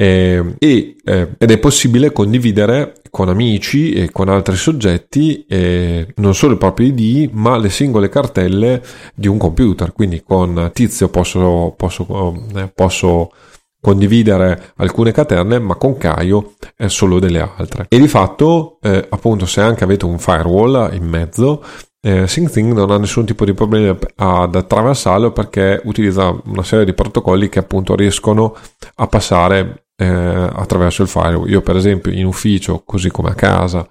eh, 0.01 0.55
e, 0.61 0.97
eh, 1.05 1.29
ed 1.37 1.51
è 1.51 1.59
possibile 1.59 2.13
condividere 2.13 3.01
con 3.11 3.29
amici 3.29 3.95
e 3.95 4.13
con 4.13 4.29
altri 4.29 4.55
soggetti 4.55 5.45
eh, 5.49 6.07
non 6.17 6.37
solo 6.37 6.53
il 6.53 6.59
proprio 6.59 6.87
ID 6.87 7.31
ma 7.33 7.57
le 7.57 7.69
singole 7.69 8.09
cartelle 8.09 8.81
di 9.13 9.27
un 9.27 9.39
computer. 9.39 9.93
Quindi 9.93 10.23
con 10.23 10.71
Tizio 10.73 11.09
posso, 11.09 11.75
posso, 11.77 12.07
eh, 12.55 12.71
posso 12.73 13.33
condividere 13.81 14.73
alcune 14.77 15.11
caterne 15.11 15.59
ma 15.59 15.75
con 15.75 15.97
Caio 15.97 16.53
eh, 16.77 16.89
solo 16.89 17.19
delle 17.19 17.41
altre. 17.41 17.87
E 17.89 17.99
di 17.99 18.07
fatto 18.07 18.79
eh, 18.81 19.05
appunto 19.09 19.47
se 19.47 19.61
anche 19.63 19.83
avete 19.83 20.05
un 20.05 20.21
firewall 20.21 20.95
in 20.95 21.09
mezzo 21.09 21.65
eh, 22.01 22.27
non 22.63 22.91
ha 22.93 22.99
nessun 22.99 23.27
tipo 23.27 23.45
di 23.45 23.53
problema 23.53 23.99
ad 24.15 24.55
attraversarlo 24.55 25.33
perché 25.33 25.81
utilizza 25.83 26.41
una 26.45 26.63
serie 26.63 26.85
di 26.85 26.95
protocolli 26.95 27.49
che 27.49 27.59
appunto 27.59 27.97
riescono 27.97 28.55
a 28.95 29.07
passare 29.09 29.87
eh, 29.99 30.07
attraverso 30.07 31.03
il 31.03 31.09
firewall. 31.09 31.51
Io 31.51 31.61
per 31.61 31.77
esempio 31.77 32.13
in 32.13 32.25
ufficio, 32.25 32.83
così 32.85 33.11
come 33.11 33.31
a 33.31 33.35
casa, 33.35 33.87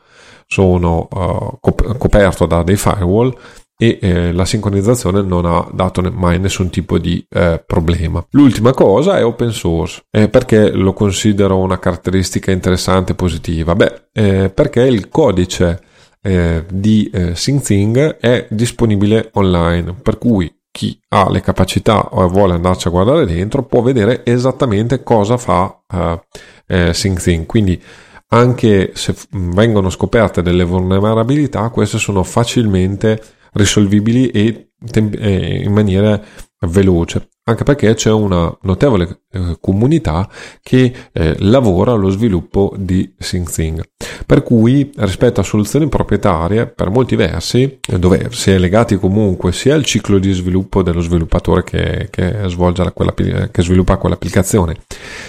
sono 0.47 1.07
uh, 1.11 1.57
cop- 1.59 1.97
coperto 1.97 2.45
da 2.45 2.63
dei 2.63 2.77
firewall 2.77 3.37
e 3.79 3.99
eh, 4.01 4.31
la 4.31 4.45
sincronizzazione 4.45 5.21
non 5.21 5.45
ha 5.45 5.67
dato 5.71 6.01
mai 6.11 6.39
nessun 6.39 6.69
tipo 6.69 6.97
di 6.97 7.23
eh, 7.29 7.61
problema. 7.63 8.25
L'ultima 8.31 8.73
cosa 8.73 9.17
è 9.17 9.23
open 9.25 9.51
source. 9.51 10.01
Eh, 10.09 10.29
perché 10.29 10.71
lo 10.71 10.93
considero 10.93 11.57
una 11.57 11.77
caratteristica 11.77 12.49
interessante 12.49 13.11
e 13.11 13.15
positiva? 13.15 13.75
Beh, 13.75 14.07
eh, 14.13 14.49
perché 14.49 14.81
il 14.81 15.09
codice 15.09 15.79
eh, 16.23 16.65
di 16.71 17.07
eh, 17.13 17.35
SyncThing 17.35 18.17
è 18.17 18.47
disponibile 18.49 19.29
online, 19.33 19.93
per 20.01 20.17
cui 20.17 20.51
chi 20.77 20.95
ha 21.09 21.27
le 21.27 21.41
capacità 21.41 22.09
o 22.11 22.27
vuole 22.27 22.53
andarci 22.53 22.87
a 22.87 22.91
guardare 22.91 23.25
dentro 23.25 23.63
può 23.63 23.81
vedere 23.81 24.23
esattamente 24.23 25.01
cosa 25.01 25.35
fa 25.35 25.81
uh, 25.91 26.21
eh, 26.67 26.93
SyncThing. 26.93 27.47
Quindi 27.47 27.81
anche 28.27 28.91
se 28.93 29.15
vengono 29.31 29.89
scoperte 29.89 30.43
delle 30.43 30.63
vulnerabilità, 30.63 31.67
queste 31.69 31.97
sono 31.97 32.21
facilmente 32.21 33.19
risolvibili 33.53 34.29
e, 34.29 34.73
e 34.93 35.63
in 35.63 35.71
maniera 35.71 36.21
veloce 36.59 37.27
anche 37.47 37.63
perché 37.63 37.93
c'è 37.93 38.11
una 38.11 38.55
notevole 38.63 39.21
eh, 39.31 39.57
comunità 39.61 40.29
che 40.61 40.93
eh, 41.13 41.35
lavora 41.39 41.93
allo 41.93 42.09
sviluppo 42.09 42.73
di 42.77 43.13
SyncThing. 43.17 43.81
Per 44.25 44.43
cui 44.43 44.91
rispetto 44.97 45.39
a 45.39 45.43
soluzioni 45.43 45.87
proprietarie, 45.87 46.67
per 46.67 46.89
molti 46.89 47.15
versi, 47.15 47.79
dove 47.97 48.27
si 48.31 48.51
è 48.51 48.57
legati 48.57 48.97
comunque 48.97 49.53
sia 49.53 49.75
al 49.75 49.85
ciclo 49.85 50.19
di 50.19 50.33
sviluppo 50.33 50.83
dello 50.83 50.99
sviluppatore 50.99 51.63
che, 51.63 52.07
che, 52.09 52.41
svolge 52.47 52.91
quella, 52.93 53.13
che 53.13 53.61
sviluppa 53.61 53.95
quell'applicazione, 53.95 54.75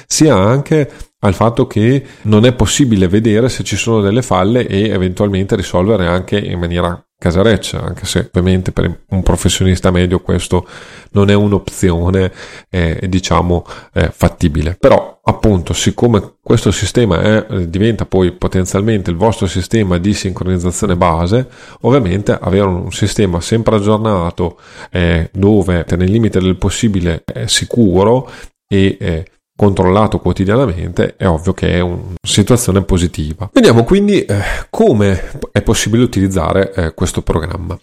sia 0.07 0.35
anche 0.35 0.91
al 1.21 1.35
fatto 1.35 1.67
che 1.67 2.05
non 2.23 2.45
è 2.45 2.53
possibile 2.53 3.09
vedere 3.09 3.49
se 3.49 3.65
ci 3.65 3.77
sono 3.77 4.01
delle 4.01 4.23
falle 4.23 4.67
e 4.67 4.89
eventualmente 4.89 5.57
risolvere 5.57 6.07
anche 6.07 6.39
in 6.39 6.59
maniera 6.59 7.03
casareccia, 7.19 7.83
anche 7.83 8.07
se 8.07 8.29
ovviamente 8.29 8.71
per 8.71 9.01
un 9.09 9.23
professionista 9.25 9.91
medio 9.91 10.21
questo 10.21 10.65
non 11.11 11.31
è 11.31 11.35
un'opzione 11.35 12.33
eh, 12.71 13.01
diciamo 13.09 13.65
eh, 13.93 14.11
fattibile. 14.15 14.77
Però 14.79 15.19
appunto 15.25 15.73
siccome 15.73 16.37
questo 16.41 16.71
sistema 16.71 17.21
è, 17.21 17.47
eh, 17.51 17.69
diventa 17.69 18.07
poi 18.07 18.31
potenzialmente 18.31 19.11
il 19.11 19.17
vostro 19.17 19.49
sistema 19.49 19.99
di 19.99 20.15
sincronizzazione 20.15 20.95
base, 20.95 21.49
ovviamente 21.81 22.39
avere 22.41 22.67
un 22.67 22.93
sistema 22.93 23.41
sempre 23.41 23.75
aggiornato 23.75 24.61
eh, 24.93 25.29
dove 25.33 25.85
nel 25.97 26.11
limite 26.11 26.39
del 26.39 26.57
possibile 26.57 27.25
è 27.25 27.47
sicuro 27.49 28.31
e 28.69 28.97
eh, 29.01 29.25
controllato 29.59 30.21
quotidianamente, 30.21 31.17
è 31.17 31.27
ovvio 31.27 31.53
che 31.53 31.73
è 31.73 31.81
una 31.81 32.15
situazione 32.23 32.83
positiva. 32.83 33.50
Vediamo 33.53 33.83
quindi 33.83 34.25
eh, 34.25 34.41
come 34.71 35.33
è 35.50 35.62
possibile 35.62 36.05
utilizzare 36.05 36.73
eh, 36.73 36.95
questo 36.95 37.23
programma. 37.23 37.77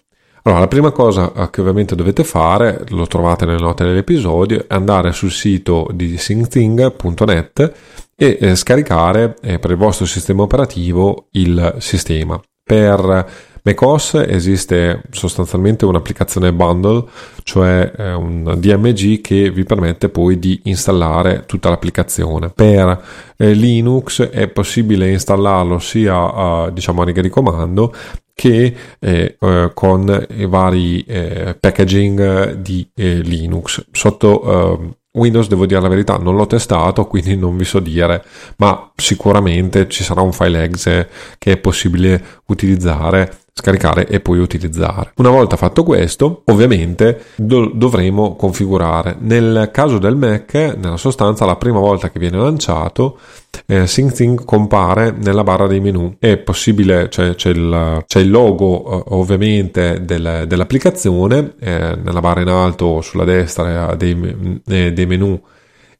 Allora, 0.44 0.60
la 0.60 0.68
prima 0.68 0.90
cosa 0.90 1.30
eh, 1.34 1.50
che 1.50 1.60
ovviamente 1.60 1.94
dovete 1.94 2.24
fare, 2.24 2.82
lo 2.88 3.06
trovate 3.06 3.44
nelle 3.44 3.60
note 3.60 3.84
dell'episodio, 3.84 4.60
è 4.60 4.74
andare 4.74 5.12
sul 5.12 5.30
sito 5.30 5.86
di 5.92 6.16
syncthing.net 6.16 7.72
e 8.16 8.38
eh, 8.40 8.56
scaricare 8.56 9.36
eh, 9.42 9.58
per 9.58 9.70
il 9.70 9.76
vostro 9.76 10.06
sistema 10.06 10.44
operativo 10.44 11.26
il 11.32 11.74
sistema. 11.78 12.40
Per 12.64 13.26
macOS 13.66 14.14
esiste 14.14 15.02
sostanzialmente 15.10 15.84
un'applicazione 15.84 16.52
bundle, 16.52 17.04
cioè 17.42 17.92
eh, 17.96 18.12
un 18.12 18.54
DMG 18.56 19.20
che 19.20 19.50
vi 19.50 19.64
permette 19.64 20.08
poi 20.08 20.38
di 20.38 20.60
installare 20.64 21.44
tutta 21.46 21.68
l'applicazione. 21.68 22.50
Per 22.50 23.02
eh, 23.36 23.52
Linux 23.52 24.22
è 24.22 24.46
possibile 24.46 25.10
installarlo 25.10 25.80
sia 25.80 26.32
a, 26.32 26.70
diciamo 26.70 27.02
a 27.02 27.04
riga 27.04 27.20
di 27.20 27.28
comando 27.28 27.92
che 28.32 28.76
eh, 29.00 29.36
eh, 29.40 29.70
con 29.74 30.26
i 30.30 30.46
vari 30.46 31.02
eh, 31.02 31.56
packaging 31.58 32.52
di 32.52 32.88
eh, 32.94 33.16
Linux. 33.16 33.84
Sotto 33.90 34.42
eh, 34.42 34.94
Windows, 35.12 35.48
devo 35.48 35.66
dire 35.66 35.80
la 35.80 35.88
verità, 35.88 36.18
non 36.18 36.36
l'ho 36.36 36.46
testato, 36.46 37.06
quindi 37.06 37.36
non 37.36 37.56
vi 37.56 37.64
so 37.64 37.80
dire, 37.80 38.22
ma 38.58 38.92
sicuramente 38.94 39.88
ci 39.88 40.04
sarà 40.04 40.20
un 40.20 40.32
file 40.32 40.62
exe 40.62 41.08
che 41.38 41.52
è 41.52 41.56
possibile 41.56 42.22
utilizzare 42.46 43.44
scaricare 43.58 44.06
e 44.06 44.20
poi 44.20 44.38
utilizzare. 44.38 45.12
Una 45.16 45.30
volta 45.30 45.56
fatto 45.56 45.82
questo, 45.82 46.42
ovviamente 46.46 47.24
do- 47.36 47.70
dovremo 47.72 48.36
configurare. 48.36 49.16
Nel 49.18 49.70
caso 49.72 49.98
del 49.98 50.14
Mac, 50.14 50.52
nella 50.54 50.98
sostanza, 50.98 51.46
la 51.46 51.56
prima 51.56 51.78
volta 51.78 52.10
che 52.10 52.18
viene 52.18 52.36
lanciato, 52.36 53.18
eh, 53.64 53.86
SyncThing 53.86 54.44
compare 54.44 55.10
nella 55.10 55.42
barra 55.42 55.66
dei 55.66 55.80
menu. 55.80 56.16
È 56.18 56.36
possibile, 56.36 57.08
cioè, 57.08 57.34
c'è, 57.34 57.48
il, 57.48 58.04
c'è 58.06 58.20
il 58.20 58.30
logo 58.30 58.84
eh, 58.90 59.04
ovviamente 59.14 60.04
del, 60.04 60.44
dell'applicazione, 60.46 61.54
eh, 61.58 61.96
nella 61.96 62.20
barra 62.20 62.42
in 62.42 62.48
alto 62.48 63.00
sulla 63.00 63.24
destra 63.24 63.94
dei, 63.94 64.60
eh, 64.66 64.92
dei 64.92 65.06
menu 65.06 65.40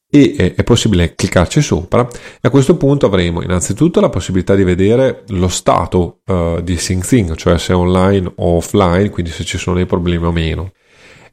e 0.08 0.54
è 0.54 0.62
possibile 0.62 1.14
cliccarci 1.14 1.60
sopra 1.60 2.06
e 2.06 2.46
a 2.46 2.50
questo 2.50 2.76
punto 2.76 3.06
avremo 3.06 3.42
innanzitutto 3.42 4.00
la 4.00 4.08
possibilità 4.08 4.54
di 4.54 4.62
vedere 4.64 5.24
lo 5.28 5.48
stato 5.48 6.20
uh, 6.26 6.60
di 6.62 6.76
SyncThing, 6.76 7.34
cioè 7.34 7.58
se 7.58 7.72
è 7.72 7.76
online 7.76 8.32
o 8.36 8.56
offline, 8.56 9.10
quindi 9.10 9.32
se 9.32 9.44
ci 9.44 9.58
sono 9.58 9.76
dei 9.76 9.86
problemi 9.86 10.24
o 10.24 10.32
meno. 10.32 10.72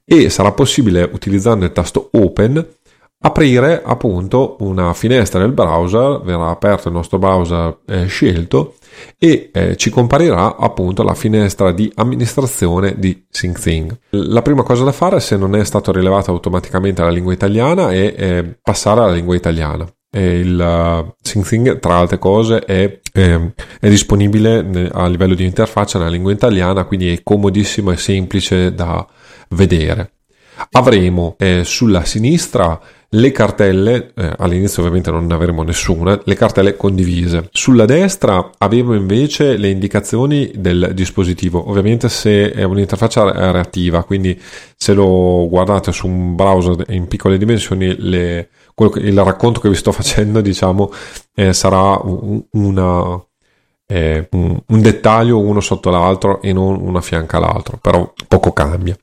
E 0.05 0.29
sarà 0.29 0.51
possibile 0.51 1.09
utilizzando 1.11 1.65
il 1.65 1.71
tasto 1.71 2.09
Open 2.11 2.65
aprire 3.25 3.81
appunto 3.83 4.57
una 4.59 4.93
finestra 4.93 5.39
del 5.39 5.53
browser, 5.53 6.21
verrà 6.23 6.49
aperto 6.49 6.89
il 6.89 6.93
nostro 6.93 7.19
browser 7.19 7.77
eh, 7.85 8.05
scelto 8.05 8.75
e 9.17 9.49
eh, 9.53 9.75
ci 9.77 9.89
comparirà 9.89 10.55
appunto 10.57 11.03
la 11.03 11.13
finestra 11.13 11.71
di 11.71 11.91
amministrazione 11.95 12.95
di 12.97 13.25
SyncThing. 13.29 13.97
La 14.11 14.41
prima 14.41 14.63
cosa 14.63 14.83
da 14.83 14.91
fare 14.91 15.19
se 15.19 15.37
non 15.37 15.55
è 15.55 15.63
stato 15.63 15.91
rilevato 15.91 16.31
automaticamente 16.31 17.01
alla 17.01 17.11
lingua 17.11 17.33
italiana 17.33 17.91
è 17.91 18.13
eh, 18.17 18.57
passare 18.61 19.01
alla 19.01 19.13
lingua 19.13 19.35
italiana. 19.35 19.87
E 20.15 20.39
il 20.39 20.59
uh, 20.59 21.11
SyncThing 21.23 21.79
tra 21.79 21.95
altre 21.95 22.19
cose 22.19 22.59
è, 22.59 22.99
eh, 23.13 23.53
è 23.79 23.89
disponibile 23.89 24.89
a 24.91 25.07
livello 25.07 25.33
di 25.33 25.43
interfaccia 25.43 25.97
nella 25.97 26.11
lingua 26.11 26.31
italiana 26.31 26.83
quindi 26.83 27.11
è 27.11 27.23
comodissimo 27.23 27.89
e 27.89 27.97
semplice 27.97 28.75
da 28.75 29.03
vedere. 29.49 30.11
Avremo 30.73 31.35
eh, 31.39 31.63
sulla 31.63 32.03
sinistra 32.03 32.79
le 33.15 33.31
cartelle, 33.31 34.11
eh, 34.15 34.33
all'inizio 34.37 34.81
ovviamente 34.81 35.11
non 35.11 35.25
ne 35.25 35.33
avremo 35.33 35.63
nessuna, 35.63 36.19
le 36.23 36.35
cartelle 36.35 36.75
condivise. 36.75 37.49
Sulla 37.51 37.85
destra 37.85 38.51
avevo 38.57 38.93
invece 38.93 39.57
le 39.57 39.69
indicazioni 39.69 40.51
del 40.55 40.91
dispositivo, 40.93 41.69
ovviamente 41.69 42.09
se 42.09 42.51
è 42.51 42.63
un'interfaccia 42.63 43.51
reattiva, 43.51 44.03
quindi 44.03 44.39
se 44.75 44.93
lo 44.93 45.47
guardate 45.47 45.91
su 45.91 46.07
un 46.07 46.35
browser 46.35 46.85
in 46.89 47.07
piccole 47.07 47.37
dimensioni, 47.37 47.95
le, 47.99 48.49
che, 48.73 48.99
il 48.99 49.23
racconto 49.23 49.59
che 49.59 49.69
vi 49.69 49.75
sto 49.75 49.91
facendo 49.93 50.41
diciamo 50.41 50.91
eh, 51.35 51.53
sarà 51.53 51.99
una 52.51 53.23
un, 54.31 54.59
un, 54.65 54.81
dettaglio 54.81 55.39
uno 55.39 55.59
sotto 55.59 55.89
l'altro 55.89 56.41
e 56.41 56.53
non 56.53 56.79
una 56.79 57.01
fianca 57.01 57.37
all'altro, 57.37 57.77
però 57.81 58.13
poco 58.27 58.51
cambia. 58.53 58.97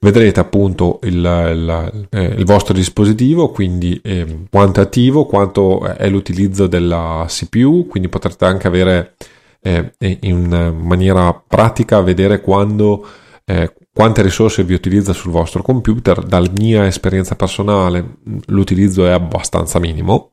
Vedrete 0.00 0.40
appunto 0.40 1.00
il, 1.02 1.16
il, 1.16 2.06
eh, 2.10 2.24
il 2.24 2.44
vostro 2.44 2.72
dispositivo, 2.72 3.50
quindi 3.50 4.00
eh, 4.02 4.44
quanto 4.50 4.80
è 4.80 4.84
attivo, 4.84 5.26
quanto 5.26 5.84
è 5.84 6.08
l'utilizzo 6.08 6.66
della 6.66 7.24
CPU, 7.28 7.86
quindi 7.86 8.08
potrete 8.08 8.44
anche 8.44 8.66
avere 8.66 9.14
eh, 9.62 9.92
in 9.98 10.74
maniera 10.80 11.32
pratica 11.34 12.00
vedere 12.00 12.40
quando 12.40 13.06
eh, 13.44 13.72
quante 13.92 14.22
risorse 14.22 14.64
vi 14.64 14.74
utilizza 14.74 15.12
sul 15.12 15.32
vostro 15.32 15.62
computer. 15.62 16.22
Dalla 16.22 16.50
mia 16.56 16.86
esperienza 16.86 17.34
personale 17.34 18.18
l'utilizzo 18.46 19.06
è 19.06 19.10
abbastanza 19.10 19.78
minimo 19.78 20.32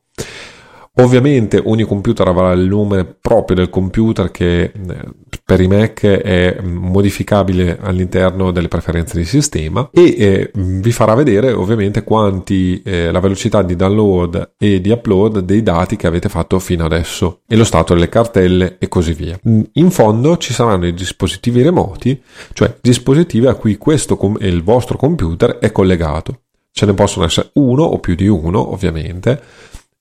Ovviamente 0.99 1.61
ogni 1.63 1.83
computer 1.83 2.27
avrà 2.27 2.51
il 2.53 2.67
nome 2.67 3.05
proprio 3.05 3.57
del 3.57 3.69
computer 3.69 4.31
che 4.31 4.61
eh, 4.63 4.71
per 5.43 5.61
i 5.61 5.67
Mac 5.67 6.03
è 6.05 6.59
modificabile 6.61 7.77
all'interno 7.79 8.51
delle 8.51 8.67
preferenze 8.67 9.17
di 9.17 9.23
sistema 9.23 9.89
e 9.93 10.15
eh, 10.17 10.51
vi 10.53 10.91
farà 10.91 11.13
vedere 11.13 11.51
ovviamente 11.51 12.03
quanti 12.03 12.81
eh, 12.83 13.11
la 13.11 13.19
velocità 13.19 13.61
di 13.61 13.75
download 13.75 14.55
e 14.57 14.81
di 14.81 14.89
upload 14.89 15.39
dei 15.39 15.61
dati 15.61 15.95
che 15.97 16.07
avete 16.07 16.29
fatto 16.29 16.57
fino 16.57 16.85
adesso 16.85 17.41
e 17.47 17.55
lo 17.55 17.63
stato 17.63 17.93
delle 17.93 18.09
cartelle 18.09 18.77
e 18.79 18.87
così 18.87 19.13
via. 19.13 19.39
In 19.43 19.91
fondo 19.91 20.37
ci 20.37 20.51
saranno 20.51 20.87
i 20.87 20.93
dispositivi 20.93 21.61
remoti, 21.61 22.19
cioè 22.53 22.75
dispositivi 22.81 23.45
a 23.45 23.53
cui 23.53 23.77
questo 23.77 24.17
com- 24.17 24.37
il 24.41 24.63
vostro 24.63 24.97
computer 24.97 25.59
è 25.59 25.71
collegato. 25.71 26.41
Ce 26.71 26.85
ne 26.85 26.93
possono 26.93 27.25
essere 27.25 27.51
uno 27.53 27.83
o 27.83 27.99
più 27.99 28.15
di 28.15 28.27
uno, 28.27 28.71
ovviamente 28.71 29.41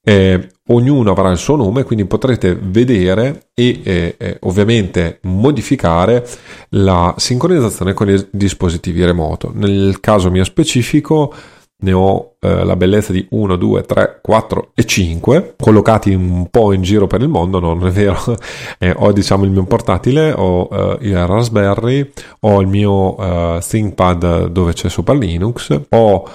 eh, 0.08 0.48
ognuno 0.68 1.10
avrà 1.10 1.32
il 1.32 1.36
suo 1.36 1.56
nome, 1.56 1.82
quindi 1.82 2.04
potrete 2.04 2.54
vedere 2.54 3.48
e 3.52 3.80
eh, 3.82 4.14
eh, 4.16 4.36
ovviamente 4.42 5.18
modificare 5.22 6.24
la 6.70 7.12
sincronizzazione 7.16 7.92
con 7.92 8.08
i 8.10 8.28
dispositivi 8.30 9.04
remoto. 9.04 9.50
Nel 9.52 9.98
caso 9.98 10.30
mio 10.30 10.44
specifico 10.44 11.34
ne 11.78 11.92
ho 11.92 12.36
eh, 12.38 12.64
la 12.64 12.76
bellezza 12.76 13.12
di 13.12 13.26
1, 13.28 13.56
2, 13.56 13.82
3, 13.82 14.20
4 14.22 14.70
e 14.74 14.84
5 14.84 15.54
collocati 15.58 16.14
un 16.14 16.46
po' 16.50 16.72
in 16.72 16.82
giro 16.82 17.08
per 17.08 17.20
il 17.20 17.28
mondo, 17.28 17.58
no, 17.58 17.74
non 17.74 17.88
è 17.88 17.90
vero, 17.90 18.16
eh, 18.78 18.94
ho 18.96 19.10
diciamo 19.10 19.42
il 19.42 19.50
mio 19.50 19.64
portatile, 19.64 20.32
ho 20.32 20.68
eh, 20.70 20.98
il 21.00 21.26
Raspberry, 21.26 22.12
ho 22.40 22.60
il 22.60 22.68
mio 22.68 23.18
eh, 23.18 23.58
ThinkPad 23.60 24.46
dove 24.46 24.72
c'è 24.72 24.88
sopra 24.88 25.14
Linux, 25.14 25.80
ho 25.88 26.28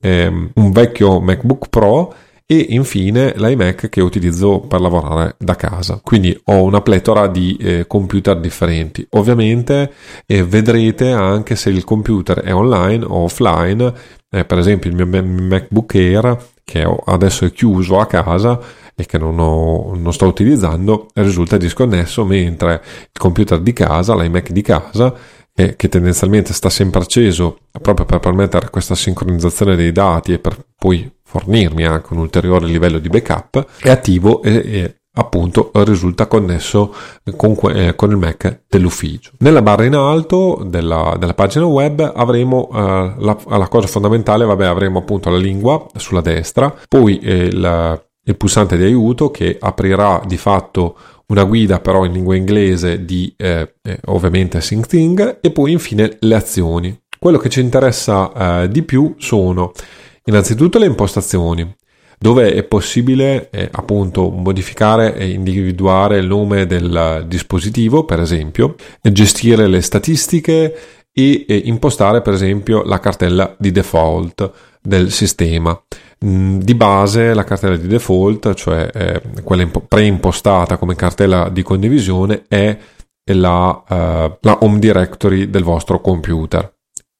ehm, 0.00 0.50
un 0.54 0.70
vecchio 0.70 1.20
MacBook 1.20 1.68
Pro 1.68 2.14
e 2.46 2.66
infine 2.70 3.34
l'iMac 3.36 3.88
che 3.88 4.00
utilizzo 4.00 4.60
per 4.60 4.80
lavorare 4.80 5.34
da 5.38 5.56
casa. 5.56 6.00
Quindi 6.02 6.38
ho 6.44 6.62
una 6.62 6.80
pletora 6.80 7.26
di 7.26 7.56
eh, 7.56 7.86
computer 7.88 8.38
differenti. 8.38 9.04
Ovviamente 9.10 9.92
eh, 10.24 10.44
vedrete 10.44 11.10
anche 11.10 11.56
se 11.56 11.70
il 11.70 11.82
computer 11.82 12.40
è 12.40 12.54
online 12.54 13.04
o 13.04 13.24
offline, 13.24 13.92
eh, 14.30 14.44
per 14.44 14.58
esempio 14.58 14.90
il 14.90 14.96
mio 14.96 15.22
MacBook 15.22 15.94
Air 15.96 16.38
che 16.62 16.84
adesso 17.04 17.44
è 17.44 17.52
chiuso 17.52 17.98
a 17.98 18.06
casa 18.06 18.60
e 18.94 19.06
che 19.06 19.18
non, 19.18 19.38
ho, 19.38 19.94
non 19.94 20.12
sto 20.12 20.26
utilizzando 20.26 21.08
risulta 21.14 21.56
disconnesso 21.56 22.24
mentre 22.24 22.82
il 23.12 23.20
computer 23.20 23.60
di 23.60 23.72
casa, 23.72 24.16
l'iMac 24.16 24.50
di 24.50 24.62
casa 24.62 25.14
che 25.56 25.88
tendenzialmente 25.88 26.52
sta 26.52 26.68
sempre 26.68 27.00
acceso 27.00 27.60
proprio 27.80 28.04
per 28.04 28.18
permettere 28.18 28.68
questa 28.68 28.94
sincronizzazione 28.94 29.74
dei 29.74 29.90
dati 29.90 30.34
e 30.34 30.38
per 30.38 30.62
poi 30.76 31.10
fornirmi 31.26 31.84
anche 31.84 32.12
un 32.12 32.20
ulteriore 32.20 32.66
livello 32.66 32.98
di 32.98 33.08
backup, 33.08 33.66
è 33.80 33.90
attivo 33.90 34.42
e, 34.42 34.54
e 34.54 34.96
appunto 35.18 35.70
risulta 35.74 36.26
connesso 36.26 36.94
con, 37.36 37.56
eh, 37.74 37.94
con, 37.96 38.10
il 38.10 38.16
Mac 38.16 38.62
dell'ufficio. 38.68 39.32
Nella 39.38 39.62
barra 39.62 39.84
in 39.84 39.94
alto 39.94 40.62
della, 40.64 41.16
della 41.18 41.34
pagina 41.34 41.66
web 41.66 42.12
avremo 42.14 42.68
eh, 42.72 43.14
la, 43.18 43.36
la, 43.48 43.68
cosa 43.68 43.86
fondamentale, 43.86 44.44
vabbè, 44.44 44.66
avremo 44.66 45.00
appunto 45.00 45.28
la 45.30 45.38
lingua 45.38 45.86
sulla 45.96 46.20
destra, 46.20 46.72
poi 46.88 47.18
eh, 47.18 47.48
il 48.28 48.36
pulsante 48.36 48.76
di 48.76 48.84
aiuto 48.84 49.30
che 49.30 49.56
aprirà 49.58 50.22
di 50.26 50.36
fatto 50.36 50.96
una 51.26 51.44
guida 51.44 51.80
però 51.80 52.04
in 52.04 52.12
lingua 52.12 52.36
inglese 52.36 53.04
di 53.04 53.32
eh, 53.36 53.74
eh, 53.82 53.98
ovviamente 54.06 54.60
SyncThing 54.60 55.38
e 55.40 55.50
poi 55.50 55.72
infine 55.72 56.16
le 56.20 56.34
azioni. 56.34 57.00
Quello 57.18 57.38
che 57.38 57.48
ci 57.48 57.60
interessa 57.60 58.62
eh, 58.62 58.68
di 58.68 58.82
più 58.82 59.14
sono 59.18 59.72
Innanzitutto 60.26 60.78
le 60.78 60.86
impostazioni, 60.86 61.74
dove 62.18 62.52
è 62.54 62.62
possibile 62.64 63.48
eh, 63.50 63.68
appunto 63.70 64.30
modificare 64.30 65.14
e 65.16 65.30
individuare 65.30 66.18
il 66.18 66.26
nome 66.26 66.66
del 66.66 67.24
dispositivo, 67.28 68.04
per 68.04 68.20
esempio, 68.20 68.74
gestire 69.00 69.66
le 69.66 69.80
statistiche 69.80 70.76
e, 71.12 71.44
e 71.48 71.62
impostare 71.64 72.22
per 72.22 72.34
esempio 72.34 72.82
la 72.82 72.98
cartella 72.98 73.54
di 73.58 73.70
default 73.70 74.50
del 74.82 75.10
sistema. 75.10 75.78
Mm, 76.24 76.58
di 76.58 76.74
base 76.74 77.34
la 77.34 77.44
cartella 77.44 77.76
di 77.76 77.86
default, 77.86 78.54
cioè 78.54 78.90
eh, 78.92 79.22
quella 79.44 79.66
preimpostata 79.66 80.76
come 80.76 80.96
cartella 80.96 81.48
di 81.50 81.62
condivisione, 81.62 82.44
è 82.48 82.76
la, 83.32 83.82
uh, 83.88 84.36
la 84.40 84.58
home 84.60 84.78
directory 84.78 85.50
del 85.50 85.64
vostro 85.64 86.00
computer. 86.00 86.75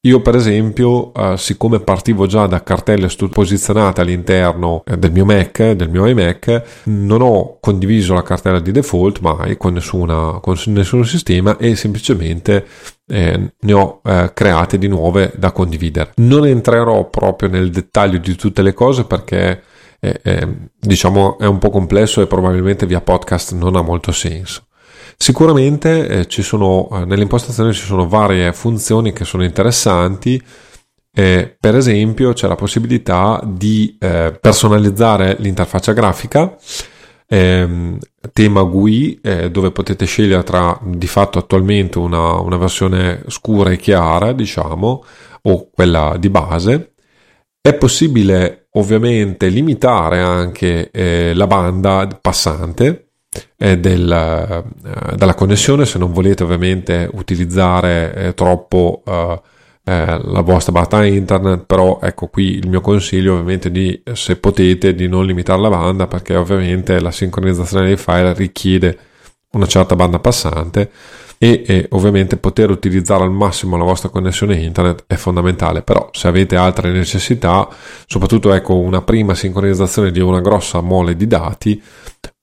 Io 0.07 0.21
per 0.21 0.37
esempio, 0.37 1.13
eh, 1.13 1.37
siccome 1.37 1.81
partivo 1.81 2.27
già 2.27 2.47
da 2.47 2.63
cartelle 2.63 3.09
posizionate 3.29 4.03
all'interno 4.03 4.85
eh, 4.87 4.97
del 4.97 5.11
mio 5.11 5.25
Mac, 5.25 5.73
del 5.73 5.91
mio 5.91 6.07
iMac, 6.07 6.85
non 6.85 7.23
ho 7.23 7.59
condiviso 7.59 8.15
la 8.15 8.23
cartella 8.23 8.61
di 8.61 8.71
default 8.71 9.19
mai 9.19 9.57
con, 9.57 9.73
nessuna, 9.73 10.39
con 10.41 10.57
nessun 10.67 11.05
sistema 11.05 11.57
e 11.57 11.75
semplicemente 11.75 12.65
eh, 13.09 13.53
ne 13.59 13.73
ho 13.73 14.01
eh, 14.05 14.31
create 14.33 14.79
di 14.79 14.87
nuove 14.87 15.33
da 15.35 15.51
condividere. 15.51 16.13
Non 16.19 16.47
entrerò 16.47 17.11
proprio 17.11 17.49
nel 17.49 17.71
dettaglio 17.71 18.19
di 18.19 18.37
tutte 18.37 18.63
le 18.63 18.75
cose 18.75 19.07
perché 19.07 19.61
eh, 19.99 20.21
eh, 20.23 20.49
diciamo 20.79 21.37
è 21.37 21.47
un 21.47 21.59
po' 21.59 21.71
complesso 21.71 22.21
e 22.21 22.29
probabilmente 22.29 22.87
via 22.87 23.01
podcast 23.01 23.55
non 23.55 23.75
ha 23.75 23.83
molto 23.83 24.13
senso. 24.13 24.66
Sicuramente 25.19 26.07
eh, 26.09 26.27
ci 26.27 26.43
sono, 26.43 26.89
eh, 26.93 27.05
nell'impostazione 27.05 27.73
ci 27.73 27.85
sono 27.85 28.07
varie 28.07 28.53
funzioni 28.53 29.13
che 29.13 29.25
sono 29.25 29.45
interessanti. 29.45 30.41
Eh, 31.19 31.57
per 31.59 31.75
esempio 31.75 32.35
c'è 32.35 32.47
la 32.47 32.57
possibilità 32.57 33.41
di 33.43 33.97
eh, 33.99 34.37
personalizzare 34.39 35.37
l'interfaccia 35.39 35.93
grafica, 35.95 36.55
ehm, 37.27 37.99
tema 38.33 38.63
GUI, 38.63 39.19
eh, 39.23 39.51
dove 39.51 39.71
potete 39.71 40.05
scegliere 40.05 40.43
tra 40.43 40.79
di 40.85 41.07
fatto 41.07 41.39
attualmente 41.39 41.99
una, 41.99 42.35
una 42.35 42.59
versione 42.59 43.23
scura 43.29 43.71
e 43.71 43.79
chiara, 43.79 44.33
diciamo, 44.33 45.05
o 45.43 45.71
quella 45.73 46.17
di 46.19 46.29
base. 46.29 46.93
È 47.61 47.75
possibile 47.75 48.69
ovviamente 48.73 49.49
limitare 49.49 50.21
anche 50.21 50.91
eh, 50.91 51.33
la 51.35 51.47
banda 51.47 52.07
passante, 52.21 53.06
eh, 53.57 53.73
eh, 53.73 53.77
della 53.77 55.35
connessione. 55.35 55.87
Se 55.87 55.99
non 55.99 56.13
volete 56.13 56.43
ovviamente 56.43 57.09
utilizzare 57.13 58.15
eh, 58.15 58.35
troppo 58.35 59.03
eh, 59.07 59.41
eh, 59.89 60.21
la 60.21 60.41
vostra 60.41 60.73
banda 60.73 61.05
internet 61.05 61.65
però 61.65 62.01
ecco 62.03 62.27
qui 62.27 62.57
il 62.57 62.69
mio 62.69 62.81
consiglio 62.81 63.35
ovviamente 63.35 63.71
di 63.71 64.03
se 64.15 64.35
potete 64.35 64.97
di 64.97 65.07
non 65.07 65.25
limitare 65.25 65.61
la 65.61 65.69
banda 65.69 66.09
perché 66.09 66.35
ovviamente 66.35 66.99
la 66.99 67.13
sincronizzazione 67.13 67.87
dei 67.87 67.97
file 67.97 68.35
richiede 68.35 68.99
una 69.53 69.67
certa 69.67 69.95
banda 69.95 70.19
passante 70.19 70.91
e, 71.39 71.65
e, 71.67 71.87
ovviamente 71.91 72.37
poter 72.37 72.71
utilizzare 72.71 73.23
al 73.23 73.31
massimo 73.31 73.77
la 73.77 73.85
vostra 73.85 74.09
connessione 74.09 74.57
internet 74.57 75.05
è 75.07 75.15
fondamentale. 75.17 75.83
Però 75.83 76.09
se 76.13 76.29
avete 76.29 76.57
altre 76.57 76.91
necessità 76.91 77.69
soprattutto 78.07 78.53
ecco 78.53 78.75
una 78.75 79.03
prima 79.03 79.35
sincronizzazione 79.35 80.11
di 80.11 80.21
una 80.21 80.41
grossa 80.41 80.81
mole 80.81 81.15
di 81.15 81.27
dati 81.27 81.83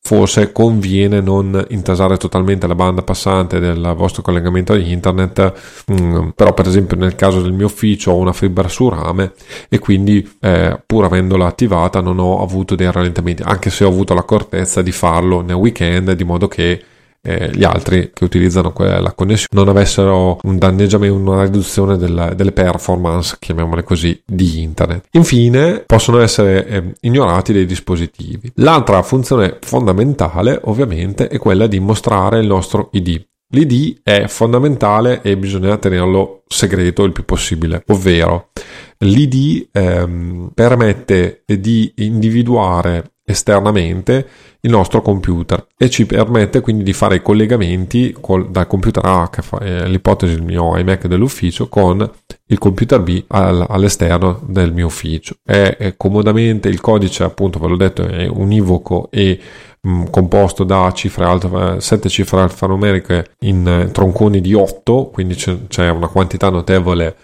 forse 0.05 0.51
conviene 0.51 1.21
non 1.21 1.65
intasare 1.69 2.17
totalmente 2.17 2.67
la 2.67 2.75
banda 2.75 3.03
passante 3.03 3.59
del 3.61 3.93
vostro 3.95 4.21
collegamento 4.21 4.73
a 4.73 4.77
internet 4.77 5.85
mm, 5.89 6.29
però 6.35 6.53
per 6.53 6.67
esempio 6.67 6.97
nel 6.97 7.15
caso 7.15 7.41
del 7.41 7.53
mio 7.53 7.67
ufficio 7.67 8.11
ho 8.11 8.17
una 8.17 8.33
fibra 8.33 8.67
su 8.67 8.89
rame 8.89 9.31
e 9.69 9.79
quindi 9.79 10.29
eh, 10.41 10.77
pur 10.85 11.05
avendola 11.05 11.47
attivata 11.47 12.01
non 12.01 12.19
ho 12.19 12.43
avuto 12.43 12.75
dei 12.75 12.91
rallentamenti 12.91 13.43
anche 13.43 13.69
se 13.69 13.85
ho 13.85 13.87
avuto 13.87 14.13
l'accortezza 14.13 14.81
di 14.81 14.91
farlo 14.91 15.39
nel 15.39 15.55
weekend 15.55 16.11
di 16.11 16.23
modo 16.25 16.49
che 16.49 16.83
eh, 17.25 17.49
gli 17.53 17.63
altri 17.63 18.11
che 18.13 18.23
utilizzano 18.25 18.73
la 18.75 19.13
connessione 19.13 19.47
non 19.53 19.69
avessero 19.69 20.39
un 20.43 20.57
danneggiamento, 20.57 21.31
una 21.31 21.43
riduzione 21.43 21.97
del, 21.97 22.33
delle 22.35 22.51
performance, 22.51 23.37
chiamiamole 23.39 23.83
così, 23.83 24.21
di 24.25 24.61
internet. 24.61 25.05
Infine, 25.11 25.83
possono 25.85 26.19
essere 26.19 26.67
eh, 26.67 26.93
ignorati 27.01 27.53
dei 27.53 27.65
dispositivi. 27.65 28.51
L'altra 28.55 29.01
funzione 29.03 29.57
fondamentale, 29.61 30.59
ovviamente, 30.65 31.27
è 31.27 31.37
quella 31.37 31.67
di 31.67 31.79
mostrare 31.79 32.39
il 32.39 32.47
nostro 32.47 32.89
ID. 32.91 33.25
L'ID 33.53 33.99
è 34.01 34.25
fondamentale 34.27 35.21
e 35.21 35.37
bisogna 35.37 35.77
tenerlo 35.77 36.41
segreto 36.47 37.03
il 37.03 37.11
più 37.11 37.23
possibile, 37.23 37.83
ovvero 37.87 38.49
l'ID 38.97 39.69
ehm, 39.71 40.51
permette 40.55 41.43
di 41.45 41.93
individuare 41.97 43.12
esternamente 43.25 44.27
il 44.61 44.69
nostro 44.69 45.01
computer 45.01 45.65
e 45.77 45.89
ci 45.89 46.05
permette 46.05 46.61
quindi 46.61 46.83
di 46.83 46.93
fare 46.93 47.15
i 47.15 47.21
collegamenti 47.21 48.15
col, 48.19 48.49
dal 48.49 48.67
computer 48.67 49.05
A, 49.05 49.29
che 49.29 49.41
è 49.59 49.87
l'ipotesi 49.87 50.35
del 50.35 50.43
mio 50.43 50.77
iMac 50.77 51.07
dell'ufficio, 51.07 51.67
con 51.67 52.09
il 52.47 52.57
computer 52.57 53.01
B 53.01 53.23
al, 53.27 53.65
all'esterno 53.67 54.41
del 54.45 54.73
mio 54.73 54.87
ufficio. 54.87 55.35
È, 55.43 55.75
è, 55.77 55.95
comodamente 55.97 56.69
il 56.69 56.81
codice, 56.81 57.23
appunto, 57.23 57.59
ve 57.59 57.67
l'ho 57.67 57.77
detto, 57.77 58.05
è 58.05 58.27
univoco 58.27 59.09
e 59.11 59.39
mh, 59.81 59.89
mm, 59.89 60.03
composto 60.09 60.63
da 60.63 60.91
cifre 60.93 61.25
alfa, 61.25 61.79
7 61.79 62.09
cifre 62.09 62.41
alfanumeriche 62.41 63.31
in 63.39 63.67
eh, 63.67 63.91
tronconi 63.91 64.41
di 64.41 64.53
8, 64.53 65.09
quindi 65.11 65.35
c'è, 65.35 65.57
c'è 65.67 65.89
una 65.89 66.07
quantità 66.07 66.49
notevole 66.49 67.15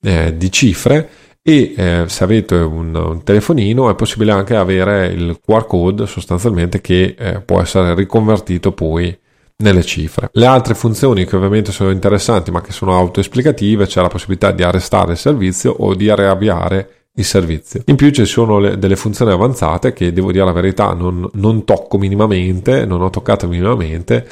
eh, 0.00 0.36
di 0.36 0.50
cifre 0.52 1.08
e 1.46 1.74
eh, 1.76 2.04
se 2.08 2.24
avete 2.24 2.54
un, 2.54 2.94
un, 2.94 3.22
telefonino 3.22 3.90
è 3.90 3.94
possibile 3.94 4.32
anche 4.32 4.56
avere 4.56 5.08
il 5.08 5.38
QR 5.44 5.66
code 5.66 6.06
sostanzialmente 6.06 6.80
che 6.80 7.14
eh, 7.18 7.40
può 7.42 7.60
essere 7.60 7.94
riconvertito 7.94 8.72
poi 8.72 9.14
nelle 9.56 9.82
cifre. 9.82 10.30
Le 10.32 10.46
altre 10.46 10.74
funzioni 10.74 11.26
che 11.26 11.36
ovviamente 11.36 11.70
sono 11.70 11.90
interessanti 11.90 12.50
ma 12.50 12.62
che 12.62 12.72
sono 12.72 12.96
autoesplicative 12.96 13.84
c'è 13.84 14.00
la 14.00 14.08
possibilità 14.08 14.52
di 14.52 14.62
arrestare 14.62 15.12
il 15.12 15.18
servizio 15.18 15.70
o 15.72 15.94
di 15.94 16.12
riavviare 16.14 16.93
il 17.16 17.24
servizio. 17.24 17.82
In 17.86 17.96
più 17.96 18.10
ci 18.10 18.24
sono 18.24 18.58
le, 18.58 18.78
delle 18.78 18.96
funzioni 18.96 19.30
avanzate 19.30 19.92
che 19.92 20.12
devo 20.12 20.32
dire 20.32 20.44
la 20.44 20.52
verità 20.52 20.92
non, 20.94 21.28
non, 21.34 21.64
tocco 21.64 21.98
minimamente, 21.98 22.84
non 22.84 23.02
ho 23.02 23.10
toccato 23.10 23.46
minimamente 23.46 24.28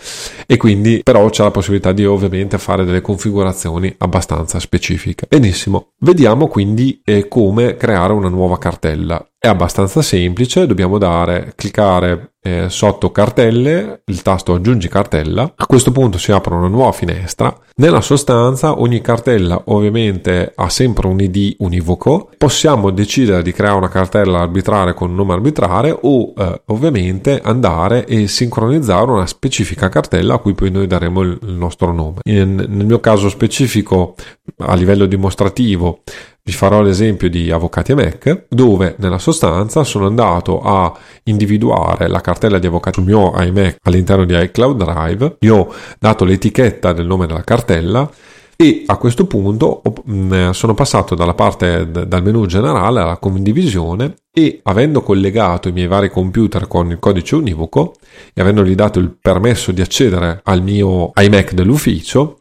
e 0.47 0.57
quindi 0.57 1.01
però 1.03 1.29
c'è 1.31 1.45
la 1.45 1.51
possibilità 1.51 1.93
di 1.93 2.05
ovviamente 2.05 2.59
fare 2.59 2.85
delle 2.85 3.01
configurazioni 3.01 3.95
abbastanza 3.99 4.59
specifiche. 4.59 5.27
Benissimo, 5.29 5.93
vediamo 5.99 6.49
quindi 6.49 7.01
eh, 7.05 7.29
come 7.29 7.77
creare 7.77 8.13
una 8.13 8.29
nuova 8.29 8.59
cartella. 8.59 9.25
È 9.45 9.49
abbastanza 9.49 10.03
semplice, 10.03 10.69
dobbiamo 10.69 10.99
dare, 10.99 11.55
cliccare 11.57 12.35
eh, 12.45 12.69
sotto 12.69 13.11
cartelle, 13.11 14.03
il 14.05 14.23
tasto 14.23 14.55
aggiungi 14.55 14.87
cartella. 14.87 15.55
A 15.57 15.67
questo 15.67 15.91
punto 15.91 16.17
si 16.17 16.31
apre 16.31 16.55
una 16.55 16.69
nuova 16.69 16.93
finestra. 16.93 17.53
Nella 17.75 18.01
sostanza 18.03 18.79
ogni 18.79 19.01
cartella 19.01 19.61
ovviamente 19.65 20.53
ha 20.55 20.69
sempre 20.69 21.09
un 21.09 21.19
ID 21.19 21.57
univoco. 21.59 22.31
Possiamo 22.39 22.91
decidere 22.91 23.43
di 23.43 23.51
creare 23.51 23.79
una 23.79 23.89
cartella 23.89 24.43
arbitrale 24.43 24.95
con 24.95 25.11
un 25.11 25.17
nome 25.17 25.33
arbitrale 25.33 25.99
o 26.01 26.35
eh, 26.37 26.63
ovviamente 26.67 27.41
andare 27.43 28.07
e 28.07 28.29
sincronizzare 28.29 29.11
una 29.11 29.27
specifica 29.27 29.89
cartella 29.89 30.35
a 30.35 30.39
cui 30.39 30.55
poi 30.55 30.71
noi 30.71 30.87
daremo 30.87 31.21
il, 31.23 31.37
il 31.43 31.55
nostro 31.55 31.93
nome. 31.93 32.21
In, 32.29 32.65
nel 32.69 32.87
mio 32.87 33.01
caso 33.01 33.29
specifico 33.29 34.15
a 34.59 34.75
livello 34.77 35.07
dimostrativo 35.07 36.03
vi 36.45 36.53
farò 36.53 36.83
l'esempio 36.83 37.31
di 37.31 37.53
Avvocati 37.53 37.93
e 37.93 37.95
Mac, 37.95 38.47
dove 38.49 38.97
nella 38.99 39.19
sostanza 39.19 39.85
sono 39.85 40.07
andato 40.07 40.61
a 40.61 40.93
individuare 41.25 42.09
la 42.09 42.21
cartella 42.21 42.59
di 42.59 42.67
avvocati 42.67 43.01
sul 43.01 43.09
mio 43.09 43.33
iMac 43.41 43.77
all'interno 43.83 44.25
di 44.25 44.37
iCloud 44.37 44.83
Drive, 44.83 45.37
gli 45.39 45.47
ho 45.47 45.73
dato 46.01 46.25
l'etichetta 46.25 46.93
del 46.93 47.07
nome 47.07 47.27
della 47.27 47.45
cartella 47.45 48.11
e 48.57 48.83
a 48.87 48.97
questo 48.97 49.27
punto 49.27 49.83
mm, 50.09 50.51
sono 50.51 50.75
passato 50.75 51.15
dalla 51.15 51.35
parte 51.35 51.89
dal 51.91 52.23
menu 52.23 52.47
generale 52.47 53.01
alla 53.01 53.17
condivisione 53.17 54.15
e 54.33 54.61
avendo 54.65 55.03
collegato 55.03 55.69
i 55.69 55.73
miei 55.73 55.87
vari 55.89 56.11
computer 56.11 56.67
con 56.67 56.91
il 56.91 56.99
codice 56.99 57.37
univoco 57.37 57.95
e 58.35 58.41
avendogli 58.41 58.75
dato 58.75 58.99
il 58.99 59.17
permesso 59.21 59.73
di 59.73 59.81
accedere 59.81 60.41
al 60.45 60.63
mio 60.63 61.13
iMac 61.15 61.53
dell'ufficio 61.55 62.39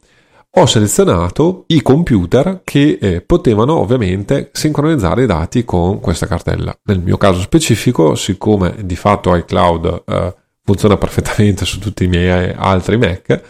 ho 0.54 0.66
selezionato 0.66 1.64
i 1.68 1.82
computer 1.82 2.62
che 2.66 2.98
eh, 3.00 3.22
potevano 3.22 3.78
ovviamente 3.78 4.50
sincronizzare 4.52 5.24
i 5.24 5.26
dati 5.26 5.64
con 5.64 6.02
questa 6.02 6.28
cartella. 6.28 6.78
Nel 6.84 7.00
mio 7.00 7.18
caso 7.18 7.40
specifico, 7.40 8.16
siccome 8.16 8.76
di 8.84 8.98
fatto 8.98 9.34
iCloud 9.34 10.04
eh, 10.06 10.36
funziona 10.64 10.98
perfettamente 11.00 11.64
su 11.66 11.80
tutti 11.80 12.04
i 12.04 12.08
miei 12.08 12.54
altri 12.56 12.98
Mac, 12.98 13.42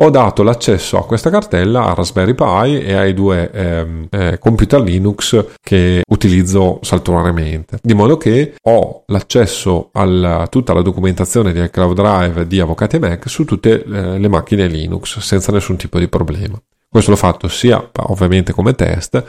ho 0.00 0.10
dato 0.10 0.42
l'accesso 0.42 0.96
a 0.96 1.04
questa 1.04 1.28
cartella 1.28 1.86
a 1.86 1.94
Raspberry 1.94 2.34
Pi 2.34 2.80
e 2.80 2.94
ai 2.94 3.14
due 3.14 3.50
ehm, 3.50 4.06
eh, 4.10 4.38
computer 4.38 4.80
Linux 4.80 5.44
che 5.60 6.02
utilizzo 6.08 6.78
saltuariamente, 6.82 7.78
di 7.82 7.94
modo 7.94 8.16
che 8.16 8.54
ho 8.62 9.02
l'accesso 9.06 9.90
a 9.92 10.46
tutta 10.48 10.72
la 10.72 10.82
documentazione 10.82 11.52
di 11.52 11.62
iCloud 11.62 11.94
Drive 11.94 12.46
di 12.46 12.60
Avvocati 12.60 12.98
Mac 12.98 13.28
su 13.28 13.44
tutte 13.44 13.82
eh, 13.82 14.18
le 14.18 14.28
macchine 14.28 14.68
Linux 14.68 15.18
senza 15.18 15.50
nessun 15.50 15.76
tipo 15.76 15.98
di 15.98 16.08
problema. 16.08 16.60
Questo 16.90 17.10
l'ho 17.10 17.18
fatto 17.18 17.48
sia 17.48 17.90
ovviamente 18.06 18.52
come 18.54 18.74
test, 18.74 19.22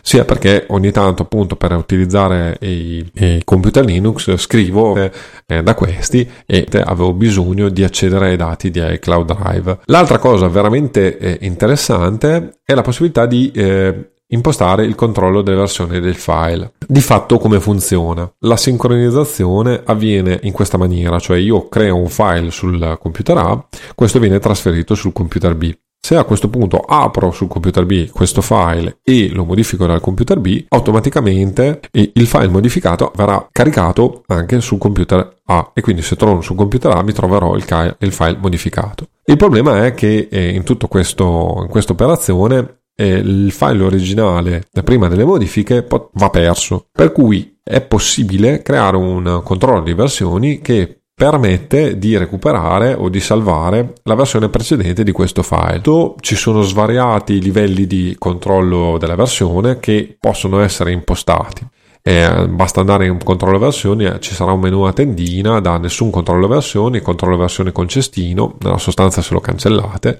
sia 0.00 0.24
perché 0.24 0.64
ogni 0.68 0.90
tanto 0.90 1.22
appunto 1.22 1.56
per 1.56 1.72
utilizzare 1.72 2.56
i, 2.60 3.06
i 3.12 3.42
computer 3.44 3.84
Linux 3.84 4.34
scrivo 4.36 4.96
eh, 4.96 5.62
da 5.62 5.74
questi 5.74 6.26
e 6.46 6.66
avevo 6.82 7.12
bisogno 7.12 7.68
di 7.68 7.84
accedere 7.84 8.30
ai 8.30 8.36
dati 8.36 8.70
di 8.70 8.80
iCloud 8.82 9.36
Drive. 9.36 9.78
L'altra 9.86 10.18
cosa 10.18 10.48
veramente 10.48 11.18
eh, 11.18 11.38
interessante 11.42 12.60
è 12.64 12.72
la 12.72 12.80
possibilità 12.80 13.26
di 13.26 13.50
eh, 13.50 14.12
impostare 14.28 14.86
il 14.86 14.94
controllo 14.94 15.42
delle 15.42 15.58
versioni 15.58 16.00
del 16.00 16.16
file. 16.16 16.72
Di 16.78 17.02
fatto 17.02 17.36
come 17.36 17.60
funziona? 17.60 18.30
La 18.40 18.56
sincronizzazione 18.56 19.82
avviene 19.84 20.40
in 20.44 20.52
questa 20.52 20.78
maniera, 20.78 21.18
cioè 21.18 21.36
io 21.36 21.68
creo 21.68 21.96
un 21.96 22.08
file 22.08 22.50
sul 22.50 22.96
computer 22.98 23.36
A, 23.36 23.66
questo 23.94 24.18
viene 24.18 24.38
trasferito 24.38 24.94
sul 24.94 25.12
computer 25.12 25.54
B. 25.54 25.74
Se 26.04 26.16
a 26.16 26.24
questo 26.24 26.48
punto 26.48 26.78
apro 26.78 27.30
sul 27.30 27.46
computer 27.46 27.86
B 27.86 28.10
questo 28.10 28.40
file 28.40 28.98
e 29.04 29.28
lo 29.28 29.44
modifico 29.44 29.86
dal 29.86 30.00
computer 30.00 30.40
B, 30.40 30.64
automaticamente 30.68 31.78
il 31.92 32.26
file 32.26 32.48
modificato 32.48 33.12
verrà 33.14 33.46
caricato 33.52 34.24
anche 34.26 34.60
sul 34.60 34.78
computer 34.78 35.42
A 35.44 35.70
e 35.72 35.80
quindi 35.80 36.02
se 36.02 36.16
torno 36.16 36.40
sul 36.40 36.56
computer 36.56 36.96
A 36.96 37.04
mi 37.04 37.12
troverò 37.12 37.54
il, 37.54 37.62
file 37.62 38.36
modificato. 38.40 39.10
Il 39.24 39.36
problema 39.36 39.86
è 39.86 39.94
che 39.94 40.26
eh, 40.28 40.48
in 40.48 40.64
tutta 40.64 40.88
questa 40.88 41.24
operazione 41.24 42.80
eh, 42.96 43.06
il 43.06 43.52
file 43.52 43.84
originale 43.84 44.64
prima 44.82 45.06
delle 45.06 45.24
modifiche 45.24 45.86
va 46.14 46.30
perso, 46.30 46.88
per 46.90 47.12
cui 47.12 47.60
è 47.62 47.80
possibile 47.80 48.60
creare 48.60 48.96
un 48.96 49.40
controllo 49.44 49.82
di 49.82 49.94
versioni 49.94 50.60
che 50.60 51.01
permette 51.22 51.98
di 51.98 52.16
recuperare 52.16 52.94
o 52.94 53.08
di 53.08 53.20
salvare 53.20 53.92
la 54.02 54.16
versione 54.16 54.48
precedente 54.48 55.04
di 55.04 55.12
questo 55.12 55.44
file. 55.44 55.80
Ci 56.18 56.34
sono 56.34 56.62
svariati 56.62 57.40
livelli 57.40 57.86
di 57.86 58.16
controllo 58.18 58.98
della 58.98 59.14
versione 59.14 59.78
che 59.78 60.16
possono 60.18 60.58
essere 60.58 60.90
impostati. 60.90 61.64
Eh, 62.04 62.48
basta 62.48 62.80
andare 62.80 63.06
in 63.06 63.22
controllo 63.22 63.60
versioni, 63.60 64.06
eh, 64.06 64.18
ci 64.18 64.34
sarà 64.34 64.50
un 64.50 64.58
menu 64.58 64.80
a 64.80 64.92
tendina 64.92 65.60
da 65.60 65.78
nessun 65.78 66.10
controllo 66.10 66.48
versioni, 66.48 67.00
controllo 67.00 67.36
versione 67.36 67.70
con 67.70 67.86
cestino, 67.86 68.56
nella 68.58 68.78
sostanza 68.78 69.22
se 69.22 69.32
lo 69.32 69.38
cancellate, 69.38 70.18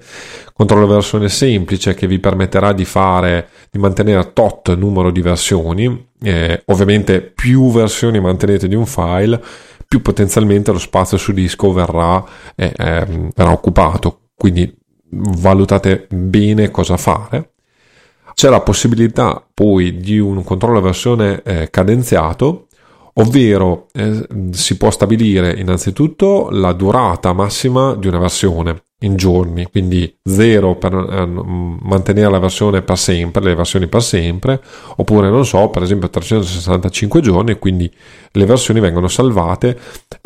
controllo 0.53 0.87
versione 0.87 1.27
semplice 1.27 1.93
che 1.93 2.07
vi 2.07 2.19
permetterà 2.19 2.71
di 2.71 2.85
fare, 2.85 3.49
di 3.69 3.79
mantenere 3.79 4.31
tot 4.31 4.73
numero 4.77 5.11
di 5.11 5.21
versioni, 5.21 6.07
eh, 6.21 6.61
ovviamente 6.67 7.19
più 7.19 7.69
versioni 7.69 8.21
mantenete 8.21 8.69
di 8.69 8.75
un 8.75 8.85
file, 8.85 9.43
più 9.93 10.01
potenzialmente 10.01 10.71
lo 10.71 10.79
spazio 10.79 11.17
su 11.17 11.33
disco 11.33 11.71
verrà, 11.71 12.25
eh, 12.55 12.73
eh, 12.75 13.05
verrà 13.35 13.51
occupato. 13.51 14.21
Quindi 14.35 14.75
valutate 15.09 16.07
bene 16.09 16.71
cosa 16.71 16.97
fare. 16.97 17.51
C'è 18.33 18.49
la 18.49 18.61
possibilità 18.61 19.45
poi 19.53 19.97
di 19.97 20.17
un 20.17 20.43
controllo 20.43 20.81
versione 20.81 21.43
eh, 21.43 21.69
cadenziato, 21.69 22.69
ovvero 23.13 23.85
eh, 23.93 24.27
si 24.49 24.77
può 24.77 24.89
stabilire 24.89 25.53
innanzitutto 25.59 26.47
la 26.49 26.73
durata 26.73 27.31
massima 27.33 27.93
di 27.93 28.07
una 28.07 28.17
versione 28.17 28.85
in 29.03 29.15
giorni, 29.15 29.67
quindi 29.69 30.13
0 30.23 30.75
per 30.75 30.93
eh, 30.93 31.25
mantenere 31.25 32.29
la 32.29 32.39
versione 32.39 32.81
per 32.81 32.97
sempre, 32.97 33.43
le 33.43 33.55
versioni 33.55 33.87
per 33.87 34.01
sempre, 34.01 34.61
oppure 34.97 35.29
non 35.29 35.45
so, 35.45 35.69
per 35.69 35.83
esempio 35.83 36.09
365 36.09 37.21
giorni, 37.21 37.59
quindi 37.59 37.91
le 38.31 38.45
versioni 38.45 38.79
vengono 38.79 39.07
salvate 39.07 39.77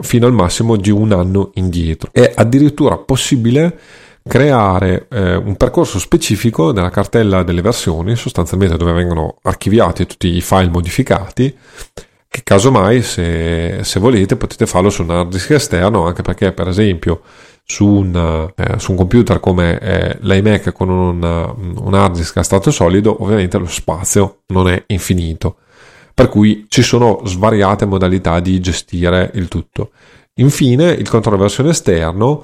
fino 0.01 0.27
al 0.27 0.33
massimo 0.33 0.75
di 0.75 0.89
un 0.89 1.11
anno 1.11 1.51
indietro. 1.55 2.09
È 2.11 2.31
addirittura 2.35 2.97
possibile 2.97 3.79
creare 4.27 5.07
eh, 5.09 5.35
un 5.35 5.55
percorso 5.55 5.99
specifico 5.99 6.71
nella 6.71 6.89
cartella 6.89 7.43
delle 7.43 7.61
versioni, 7.61 8.15
sostanzialmente 8.15 8.77
dove 8.77 8.91
vengono 8.91 9.37
archiviati 9.43 10.05
tutti 10.05 10.35
i 10.35 10.41
file 10.41 10.69
modificati, 10.69 11.55
che 12.27 12.41
casomai 12.43 13.01
se, 13.01 13.79
se 13.83 13.99
volete 13.99 14.35
potete 14.35 14.65
farlo 14.65 14.89
su 14.89 15.03
un 15.03 15.11
hard 15.11 15.31
disk 15.31 15.51
esterno 15.51 16.05
anche 16.05 16.21
perché 16.21 16.51
per 16.51 16.67
esempio 16.67 17.21
su 17.63 17.85
un, 17.85 18.51
eh, 18.55 18.79
su 18.79 18.91
un 18.91 18.97
computer 18.97 19.39
come 19.39 19.77
eh, 19.79 20.17
l'iMac 20.21 20.71
con 20.71 20.89
un, 20.89 21.21
un 21.21 21.93
hard 21.93 22.15
disk 22.15 22.37
a 22.37 22.43
stato 22.43 22.71
solido 22.71 23.23
ovviamente 23.23 23.57
lo 23.57 23.67
spazio 23.67 24.39
non 24.47 24.69
è 24.69 24.83
infinito. 24.87 25.57
Per 26.13 26.29
cui 26.29 26.65
ci 26.67 26.81
sono 26.81 27.21
svariate 27.25 27.85
modalità 27.85 28.39
di 28.39 28.59
gestire 28.59 29.29
il 29.35 29.47
tutto. 29.47 29.91
Infine 30.35 30.89
il 30.89 31.07
controllo 31.07 31.37
versione 31.37 31.69
esterno 31.69 32.43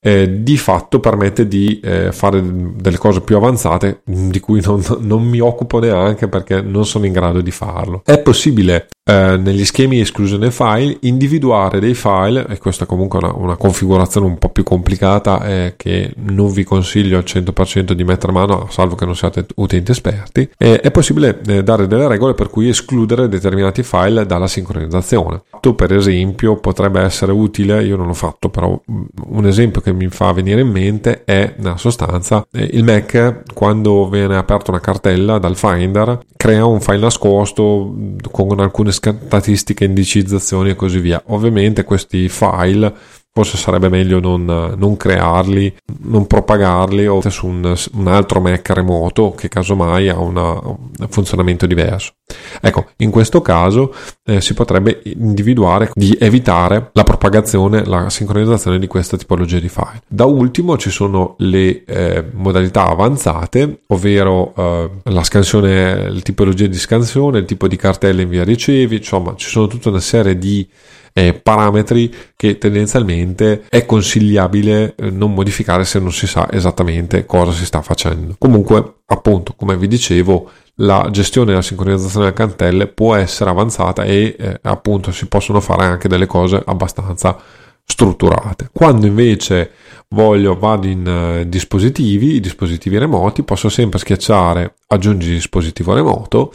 eh, 0.00 0.42
di 0.42 0.56
fatto 0.56 1.00
permette 1.00 1.48
di 1.48 1.80
eh, 1.80 2.12
fare 2.12 2.42
delle 2.42 2.98
cose 2.98 3.20
più 3.20 3.36
avanzate 3.36 4.02
di 4.04 4.38
cui 4.40 4.60
non, 4.62 4.82
non, 5.00 5.24
mi 5.24 5.40
occupo 5.40 5.80
neanche 5.80 6.28
perché 6.28 6.60
non 6.60 6.86
sono 6.86 7.06
in 7.06 7.12
grado 7.12 7.40
di 7.40 7.50
farlo. 7.50 8.02
È 8.04 8.18
possibile 8.20 8.88
eh, 9.04 9.36
negli 9.36 9.64
schemi 9.64 10.00
esclusione 10.00 10.50
file 10.50 10.98
individuare 11.00 11.80
dei 11.80 11.94
file, 11.94 12.46
e 12.46 12.58
questa 12.58 12.84
è 12.84 12.86
comunque 12.86 13.18
una, 13.18 13.32
una 13.34 13.56
configurazione 13.56 14.26
un 14.26 14.38
po' 14.38 14.50
più 14.50 14.62
complicata 14.62 15.44
eh, 15.44 15.74
che 15.76 16.12
non 16.16 16.52
vi 16.52 16.62
consiglio 16.62 17.16
al 17.16 17.24
100% 17.26 17.92
di 17.92 18.04
mettere 18.04 18.32
mano, 18.32 18.68
salvo 18.70 18.94
che 18.94 19.04
non 19.04 19.16
siate 19.16 19.46
utenti 19.56 19.90
esperti, 19.90 20.48
è 20.56 20.90
possibile 20.90 21.40
eh, 21.46 21.62
dare 21.62 21.86
delle 21.86 22.06
regole 22.06 22.34
per 22.34 22.50
cui 22.50 22.68
escludere 22.68 23.28
determinati 23.28 23.82
file 23.82 24.26
dalla 24.26 24.46
sincronizzazione. 24.46 25.42
Per 25.78 25.92
esempio 25.92 26.56
potrebbe 26.56 27.00
essere 27.00 27.30
utile, 27.30 27.84
io 27.84 27.96
non 27.96 28.06
l'ho 28.06 28.14
fatto, 28.14 28.48
però 28.48 28.80
mm, 28.90 29.02
un 29.28 29.46
esempio 29.46 29.80
che 29.80 29.87
mi 29.92 30.08
fa 30.08 30.32
venire 30.32 30.60
in 30.60 30.68
mente 30.68 31.24
è 31.24 31.54
nella 31.56 31.76
sostanza 31.76 32.46
eh, 32.52 32.68
il 32.72 32.84
Mac 32.84 33.42
quando 33.54 34.08
viene 34.08 34.36
aperta 34.36 34.70
una 34.70 34.80
cartella 34.80 35.38
dal 35.38 35.56
Finder 35.56 36.20
crea 36.36 36.64
un 36.64 36.80
file 36.80 36.98
nascosto 36.98 37.94
con 38.30 38.60
alcune 38.60 38.92
statistiche, 38.92 39.84
indicizzazioni 39.84 40.70
e 40.70 40.76
così 40.76 41.00
via. 41.00 41.20
Ovviamente 41.26 41.82
questi 41.82 42.28
file 42.28 42.94
forse 43.38 43.56
sarebbe 43.56 43.88
meglio 43.88 44.18
non, 44.18 44.74
non, 44.76 44.96
crearli, 44.96 45.72
non 46.02 46.26
propagarli 46.26 47.06
o 47.06 47.20
su 47.30 47.46
un, 47.46 47.72
un, 47.92 48.08
altro 48.08 48.40
Mac 48.40 48.68
remoto 48.70 49.30
che 49.30 49.48
casomai 49.48 50.08
ha 50.08 50.18
una, 50.18 50.58
un 50.60 50.76
funzionamento 51.08 51.64
diverso. 51.64 52.14
Ecco, 52.60 52.86
in 52.96 53.12
questo 53.12 53.40
caso 53.40 53.94
eh, 54.24 54.40
si 54.40 54.54
potrebbe 54.54 55.02
individuare 55.04 55.92
di 55.94 56.16
evitare 56.18 56.90
la 56.94 57.04
propagazione, 57.04 57.84
la 57.84 58.10
sincronizzazione 58.10 58.80
di 58.80 58.88
questa 58.88 59.16
tipologia 59.16 59.60
di 59.60 59.68
file. 59.68 60.02
Da 60.08 60.24
ultimo 60.24 60.76
ci 60.76 60.90
sono 60.90 61.36
le 61.38 61.84
eh, 61.84 62.24
modalità 62.32 62.88
avanzate, 62.88 63.82
ovvero 63.86 64.52
eh, 64.56 64.90
la 65.04 65.22
scansione, 65.22 66.10
la 66.10 66.20
tipologia 66.20 66.66
di 66.66 66.76
scansione, 66.76 67.38
il 67.38 67.44
tipo 67.44 67.68
di 67.68 67.76
cartella 67.76 68.20
invia 68.20 68.42
ricevi, 68.42 68.96
insomma 68.96 69.34
ci 69.36 69.48
sono 69.48 69.68
tutta 69.68 69.90
una 69.90 70.00
serie 70.00 70.36
di 70.36 70.68
eh, 71.12 71.34
parametri 71.34 72.14
che 72.36 72.58
tendenzialmente 72.58 73.64
è 73.68 73.84
consigliabile 73.86 74.94
eh, 74.96 75.10
non 75.10 75.34
modificare 75.34 75.84
se 75.84 75.98
non 75.98 76.12
si 76.12 76.26
sa 76.26 76.48
esattamente 76.50 77.26
cosa 77.26 77.52
si 77.52 77.64
sta 77.64 77.82
facendo. 77.82 78.34
Comunque, 78.38 79.00
appunto, 79.06 79.54
come 79.56 79.76
vi 79.76 79.88
dicevo, 79.88 80.50
la 80.76 81.08
gestione 81.10 81.48
della 81.48 81.62
sincronizzazione 81.62 82.26
delle 82.26 82.36
cantelle 82.36 82.86
può 82.86 83.14
essere 83.14 83.50
avanzata 83.50 84.04
e 84.04 84.36
eh, 84.38 84.58
appunto 84.62 85.10
si 85.10 85.26
possono 85.26 85.60
fare 85.60 85.84
anche 85.84 86.08
delle 86.08 86.26
cose 86.26 86.62
abbastanza 86.64 87.36
strutturate. 87.84 88.68
Quando 88.72 89.06
invece 89.06 89.72
voglio 90.08 90.56
vado 90.56 90.86
in 90.86 91.06
uh, 91.06 91.48
dispositivi, 91.48 92.38
dispositivi 92.38 92.98
remoti, 92.98 93.42
posso 93.42 93.68
sempre 93.70 93.98
schiacciare 93.98 94.74
aggiungi 94.88 95.30
dispositivo 95.30 95.94
remoto 95.94 96.52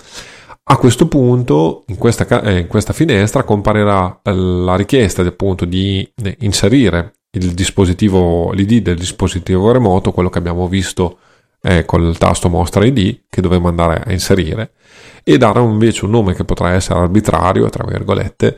a 0.65 0.77
questo 0.77 1.07
punto, 1.07 1.83
in 1.87 1.97
questa, 1.97 2.41
eh, 2.41 2.59
in 2.59 2.67
questa 2.67 2.93
finestra, 2.93 3.43
comparirà 3.43 4.19
eh, 4.23 4.33
la 4.33 4.75
richiesta 4.75 5.21
appunto 5.21 5.65
di 5.65 6.09
inserire 6.39 7.13
il 7.31 7.53
dispositivo, 7.53 8.51
l'ID 8.51 8.81
del 8.81 8.97
dispositivo 8.97 9.71
remoto, 9.71 10.11
quello 10.11 10.29
che 10.29 10.37
abbiamo 10.37 10.67
visto 10.67 11.17
eh, 11.61 11.83
col 11.85 12.17
tasto 12.17 12.49
mostra 12.49 12.85
ID, 12.85 13.21
che 13.29 13.41
dovremo 13.41 13.67
andare 13.67 14.03
a 14.05 14.11
inserire, 14.11 14.71
e 15.23 15.37
dare 15.37 15.61
invece 15.61 16.05
un 16.05 16.11
nome 16.11 16.33
che 16.33 16.43
potrà 16.43 16.71
essere 16.71 16.99
arbitrario, 16.99 17.69
tra 17.69 17.85
virgolette, 17.85 18.57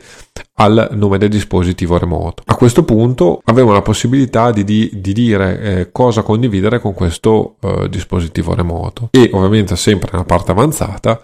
al 0.54 0.88
nome 0.92 1.18
del 1.18 1.28
dispositivo 1.28 1.96
remoto. 1.96 2.42
A 2.46 2.54
questo 2.54 2.84
punto 2.84 3.40
avremo 3.44 3.72
la 3.72 3.82
possibilità 3.82 4.50
di, 4.50 4.64
di, 4.64 4.90
di 4.92 5.12
dire 5.12 5.60
eh, 5.60 5.92
cosa 5.92 6.22
condividere 6.22 6.80
con 6.80 6.92
questo 6.92 7.56
eh, 7.60 7.88
dispositivo 7.88 8.54
remoto 8.54 9.08
e 9.10 9.30
ovviamente 9.32 9.74
sempre 9.76 10.10
nella 10.12 10.24
parte 10.24 10.50
avanzata 10.50 11.20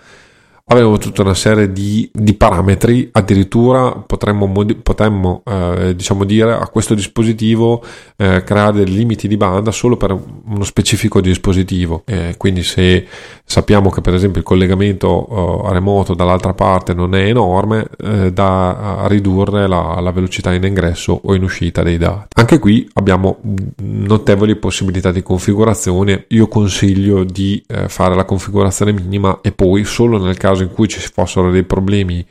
avevo 0.67 0.99
tutta 0.99 1.23
una 1.23 1.35
serie 1.35 1.73
di, 1.73 2.09
di 2.13 2.35
parametri, 2.35 3.09
addirittura 3.13 3.93
potremmo, 3.93 4.51
potremmo 4.83 5.43
eh, 5.45 5.95
diciamo 5.95 6.25
dire 6.25 6.55
a 6.55 6.67
questo 6.69 6.95
dispositivo 6.95 7.83
eh, 8.17 8.43
creare 8.43 8.85
dei 8.85 8.93
limiti 8.93 9.29
di 9.29 9.37
banda 9.37 9.71
solo 9.71 9.97
per 9.97 10.13
uno 10.13 10.65
specifico 10.65 11.21
dispositivo. 11.21 12.03
Eh, 12.07 12.35
quindi 12.39 12.63
se 12.63 13.07
sappiamo 13.45 13.91
che 13.91 14.01
per 14.01 14.15
esempio 14.15 14.41
il 14.41 14.47
collegamento 14.47 15.65
eh, 15.67 15.73
remoto 15.73 16.15
dall'altra 16.15 16.55
parte 16.55 16.95
non 16.95 17.15
è 17.15 17.25
enorme, 17.25 17.87
eh, 17.99 18.33
da 18.33 19.05
ridurre 19.09 19.67
la, 19.67 20.01
la 20.01 20.11
velocità 20.11 20.53
in 20.55 20.65
ingresso 20.65 21.21
o 21.23 21.35
in 21.35 21.43
uscita 21.43 21.83
dei 21.83 21.99
dati. 21.99 22.29
Anche 22.37 22.59
qui 22.59 22.89
abbiamo 22.95 23.39
notevoli 23.83 24.57
possibilità 24.57 25.13
di 25.13 25.23
configurazione. 25.23 26.25
Io 26.29 26.49
consiglio 26.49 27.25
di 27.25 27.63
eh, 27.67 27.89
fare 27.89 28.15
la 28.15 28.25
configurazione 28.25 28.93
minima 28.93 29.41
e 29.43 29.53
poi 29.53 29.85
solo 29.85 30.19
nel 30.19 30.37
caso 30.37 30.62
caso 30.63 30.69
in 30.69 30.73
cui 30.73 30.89
ci 30.89 31.01
fossero 31.01 31.51
dei 31.51 31.65
problemi 31.65 32.27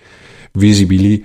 visibili, 0.53 1.23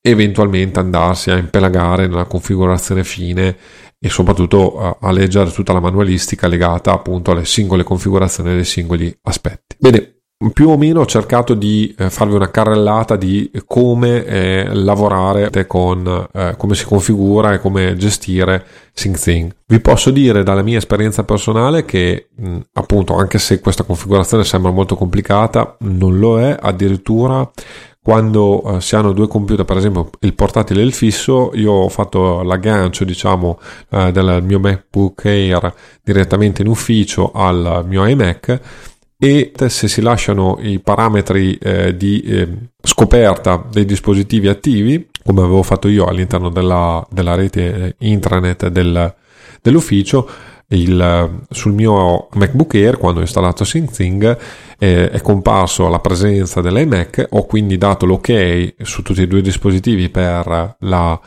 eventualmente 0.00 0.80
andarsi 0.80 1.30
a 1.30 1.36
impelagare 1.36 2.06
nella 2.06 2.24
configurazione 2.24 3.04
fine 3.04 3.56
e 3.98 4.08
soprattutto 4.08 4.98
a, 4.98 5.10
leggere 5.12 5.50
tutta 5.50 5.72
la 5.72 5.80
manualistica 5.80 6.46
legata 6.46 6.92
appunto 6.92 7.30
alle 7.30 7.44
singole 7.44 7.82
configurazioni 7.82 8.54
dei 8.54 8.64
singoli 8.64 9.14
aspetti. 9.22 9.76
Bene, 9.78 10.19
più 10.54 10.70
o 10.70 10.78
meno 10.78 11.00
ho 11.00 11.06
cercato 11.06 11.52
di 11.52 11.94
eh, 11.98 12.08
farvi 12.08 12.34
una 12.34 12.50
carrellata 12.50 13.16
di 13.16 13.50
come 13.66 14.24
eh, 14.24 14.68
lavorare 14.72 15.50
con 15.66 16.28
eh, 16.32 16.54
come 16.56 16.74
si 16.74 16.86
configura 16.86 17.52
e 17.52 17.58
come 17.58 17.94
gestire 17.96 18.64
SyncThing. 18.94 19.54
Vi 19.66 19.80
posso 19.80 20.10
dire 20.10 20.42
dalla 20.42 20.62
mia 20.62 20.78
esperienza 20.78 21.24
personale 21.24 21.84
che 21.84 22.28
mh, 22.34 22.58
appunto 22.72 23.16
anche 23.16 23.38
se 23.38 23.60
questa 23.60 23.82
configurazione 23.82 24.44
sembra 24.44 24.70
molto 24.70 24.96
complicata 24.96 25.76
non 25.80 26.18
lo 26.18 26.40
è 26.40 26.56
addirittura 26.58 27.48
quando 28.02 28.66
uh, 28.66 28.80
si 28.80 28.96
hanno 28.96 29.12
due 29.12 29.28
computer, 29.28 29.66
per 29.66 29.76
esempio 29.76 30.08
il 30.20 30.32
portatile 30.32 30.80
e 30.80 30.84
il 30.84 30.94
fisso, 30.94 31.50
io 31.52 31.72
ho 31.72 31.88
fatto 31.90 32.40
l'aggancio, 32.40 33.04
diciamo, 33.04 33.60
uh, 33.90 34.10
del 34.10 34.42
mio 34.42 34.58
MacBook 34.58 35.26
Air 35.26 35.74
direttamente 36.02 36.62
in 36.62 36.68
ufficio 36.68 37.30
al 37.32 37.84
mio 37.86 38.06
iMac 38.06 38.60
e 39.22 39.52
se 39.68 39.86
si 39.86 40.00
lasciano 40.00 40.56
i 40.62 40.78
parametri 40.78 41.54
eh, 41.56 41.94
di 41.94 42.22
eh, 42.22 42.48
scoperta 42.82 43.62
dei 43.70 43.84
dispositivi 43.84 44.48
attivi, 44.48 45.10
come 45.22 45.42
avevo 45.42 45.62
fatto 45.62 45.88
io 45.88 46.06
all'interno 46.06 46.48
della, 46.48 47.06
della 47.10 47.34
rete 47.34 47.74
eh, 47.74 47.94
intranet 47.98 48.68
del, 48.68 49.14
dell'ufficio, 49.60 50.26
il, 50.68 51.42
sul 51.50 51.74
mio 51.74 52.28
MacBook 52.32 52.74
Air 52.76 52.96
quando 52.96 53.18
ho 53.18 53.22
installato 53.22 53.62
SyncThing 53.62 54.38
eh, 54.78 55.10
è 55.10 55.20
comparso 55.20 55.88
la 55.88 55.98
presenza 55.98 56.62
dell'iMac, 56.62 57.26
ho 57.28 57.44
quindi 57.44 57.76
dato 57.76 58.06
l'ok 58.06 58.72
su 58.80 59.02
tutti 59.02 59.20
e 59.20 59.26
due 59.26 59.40
i 59.40 59.42
dispositivi 59.42 60.08
per 60.08 60.76
la 60.78 61.20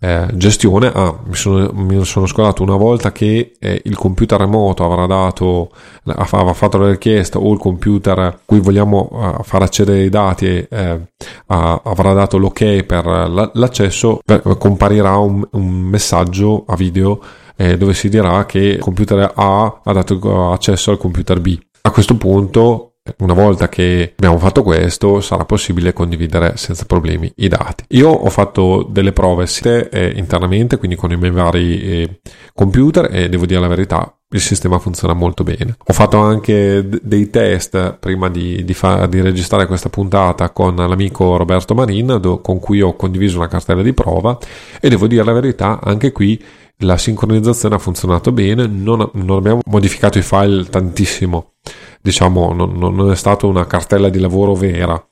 eh, 0.00 0.28
gestione, 0.34 0.92
ah, 0.94 1.18
mi, 1.24 1.34
sono, 1.34 1.70
mi 1.72 2.04
sono 2.04 2.26
scordato 2.26 2.62
una 2.62 2.76
volta 2.76 3.10
che 3.10 3.56
eh, 3.58 3.80
il 3.84 3.96
computer 3.96 4.38
remoto 4.38 4.84
avrà 4.84 5.06
dato, 5.06 5.72
aveva 6.04 6.52
fatto 6.52 6.78
la 6.78 6.90
richiesta 6.90 7.38
o 7.38 7.52
il 7.52 7.58
computer 7.58 8.18
a 8.18 8.38
cui 8.44 8.60
vogliamo 8.60 9.08
uh, 9.10 9.42
far 9.42 9.62
accedere 9.62 10.02
i 10.04 10.08
dati 10.08 10.46
eh, 10.46 11.00
avrà 11.46 12.12
dato 12.12 12.38
l'ok 12.38 12.84
per 12.84 13.50
l'accesso, 13.54 14.20
comparirà 14.58 15.16
un, 15.16 15.46
un 15.52 15.68
messaggio 15.68 16.64
a 16.66 16.76
video 16.76 17.20
eh, 17.56 17.76
dove 17.76 17.92
si 17.92 18.08
dirà 18.08 18.46
che 18.46 18.58
il 18.60 18.78
computer 18.78 19.32
A 19.34 19.80
ha 19.82 19.92
dato 19.92 20.52
accesso 20.52 20.92
al 20.92 20.98
computer 20.98 21.40
B. 21.40 21.58
A 21.82 21.90
questo 21.90 22.16
punto 22.16 22.97
una 23.18 23.34
volta 23.34 23.68
che 23.68 24.14
abbiamo 24.16 24.38
fatto 24.38 24.62
questo 24.62 25.20
sarà 25.20 25.44
possibile 25.44 25.92
condividere 25.92 26.56
senza 26.56 26.84
problemi 26.84 27.30
i 27.36 27.48
dati. 27.48 27.84
Io 27.88 28.08
ho 28.08 28.30
fatto 28.30 28.86
delle 28.88 29.12
prove 29.12 29.46
eh, 29.90 30.12
internamente, 30.16 30.76
quindi 30.76 30.96
con 30.96 31.10
i 31.10 31.16
miei 31.16 31.30
vari 31.30 31.80
eh, 31.80 32.20
computer 32.54 33.08
e 33.12 33.28
devo 33.28 33.46
dire 33.46 33.60
la 33.60 33.68
verità, 33.68 34.12
il 34.30 34.40
sistema 34.40 34.78
funziona 34.78 35.14
molto 35.14 35.42
bene. 35.42 35.76
Ho 35.86 35.92
fatto 35.92 36.18
anche 36.18 36.86
dei 37.02 37.30
test 37.30 37.96
prima 37.98 38.28
di, 38.28 38.64
di, 38.64 38.74
fa- 38.74 39.06
di, 39.06 39.20
registrare 39.20 39.66
questa 39.66 39.88
puntata 39.88 40.50
con 40.50 40.74
l'amico 40.76 41.36
Roberto 41.36 41.74
Marin, 41.74 42.18
do- 42.20 42.40
con 42.40 42.58
cui 42.58 42.80
ho 42.80 42.94
condiviso 42.94 43.38
una 43.38 43.48
cartella 43.48 43.82
di 43.82 43.94
prova 43.94 44.36
e 44.80 44.88
devo 44.88 45.06
dire 45.06 45.24
la 45.24 45.32
verità, 45.32 45.80
anche 45.82 46.12
qui 46.12 46.42
la 46.82 46.96
sincronizzazione 46.96 47.74
ha 47.74 47.78
funzionato 47.78 48.30
bene, 48.30 48.66
non, 48.66 49.10
non 49.14 49.38
abbiamo 49.38 49.60
modificato 49.66 50.18
i 50.18 50.22
file 50.22 50.64
tantissimo 50.64 51.54
diciamo, 52.00 52.52
non, 52.52 52.76
non 52.78 53.10
è 53.10 53.16
stata 53.16 53.46
una 53.46 53.66
cartella 53.66 54.08
di 54.08 54.18
lavoro 54.18 54.54
vera. 54.54 55.02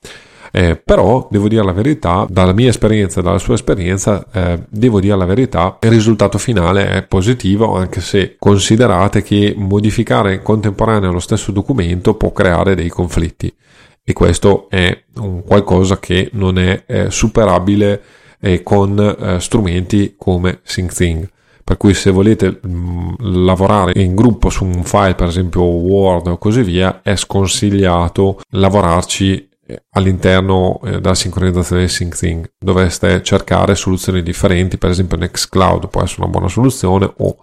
Eh, 0.52 0.80
però 0.82 1.28
devo 1.30 1.48
dire 1.48 1.62
la 1.62 1.72
verità, 1.72 2.26
dalla 2.30 2.54
mia 2.54 2.70
esperienza 2.70 3.20
e 3.20 3.22
dalla 3.22 3.38
sua 3.38 3.54
esperienza, 3.54 4.24
eh, 4.32 4.62
devo 4.70 5.00
dire 5.00 5.16
la 5.16 5.26
verità, 5.26 5.76
il 5.82 5.90
risultato 5.90 6.38
finale 6.38 6.88
è 6.88 7.02
positivo, 7.02 7.76
anche 7.76 8.00
se 8.00 8.36
considerate 8.38 9.22
che 9.22 9.54
modificare 9.54 10.34
in 10.34 10.42
contemporanea 10.42 11.10
lo 11.10 11.18
stesso 11.18 11.52
documento 11.52 12.14
può 12.14 12.32
creare 12.32 12.74
dei 12.74 12.88
conflitti. 12.88 13.54
E 14.02 14.12
questo 14.12 14.70
è 14.70 15.04
un 15.16 15.42
qualcosa 15.42 15.98
che 15.98 16.30
non 16.32 16.58
è 16.58 16.84
eh, 16.86 17.10
superabile 17.10 18.00
eh, 18.40 18.62
con 18.62 18.98
eh, 18.98 19.40
strumenti 19.40 20.14
come 20.16 20.60
SyncThing 20.62 21.28
per 21.66 21.78
cui 21.78 21.94
se 21.94 22.12
volete 22.12 22.60
mm, 22.64 23.14
lavorare 23.18 24.00
in 24.00 24.14
gruppo 24.14 24.50
su 24.50 24.64
un 24.64 24.84
file 24.84 25.16
per 25.16 25.26
esempio 25.26 25.62
Word 25.62 26.28
o 26.28 26.38
così 26.38 26.62
via 26.62 27.00
è 27.02 27.16
sconsigliato 27.16 28.40
lavorarci 28.50 29.48
eh, 29.66 29.82
all'interno 29.90 30.80
eh, 30.84 31.00
della 31.00 31.16
sincronizzazione 31.16 31.82
di 31.82 31.88
SyncThing. 31.88 32.52
Dovreste 32.56 33.20
cercare 33.24 33.74
soluzioni 33.74 34.22
differenti 34.22 34.78
per 34.78 34.90
esempio 34.90 35.16
Nextcloud 35.16 35.88
può 35.88 36.04
essere 36.04 36.22
una 36.22 36.30
buona 36.30 36.46
soluzione 36.46 37.12
o 37.16 37.36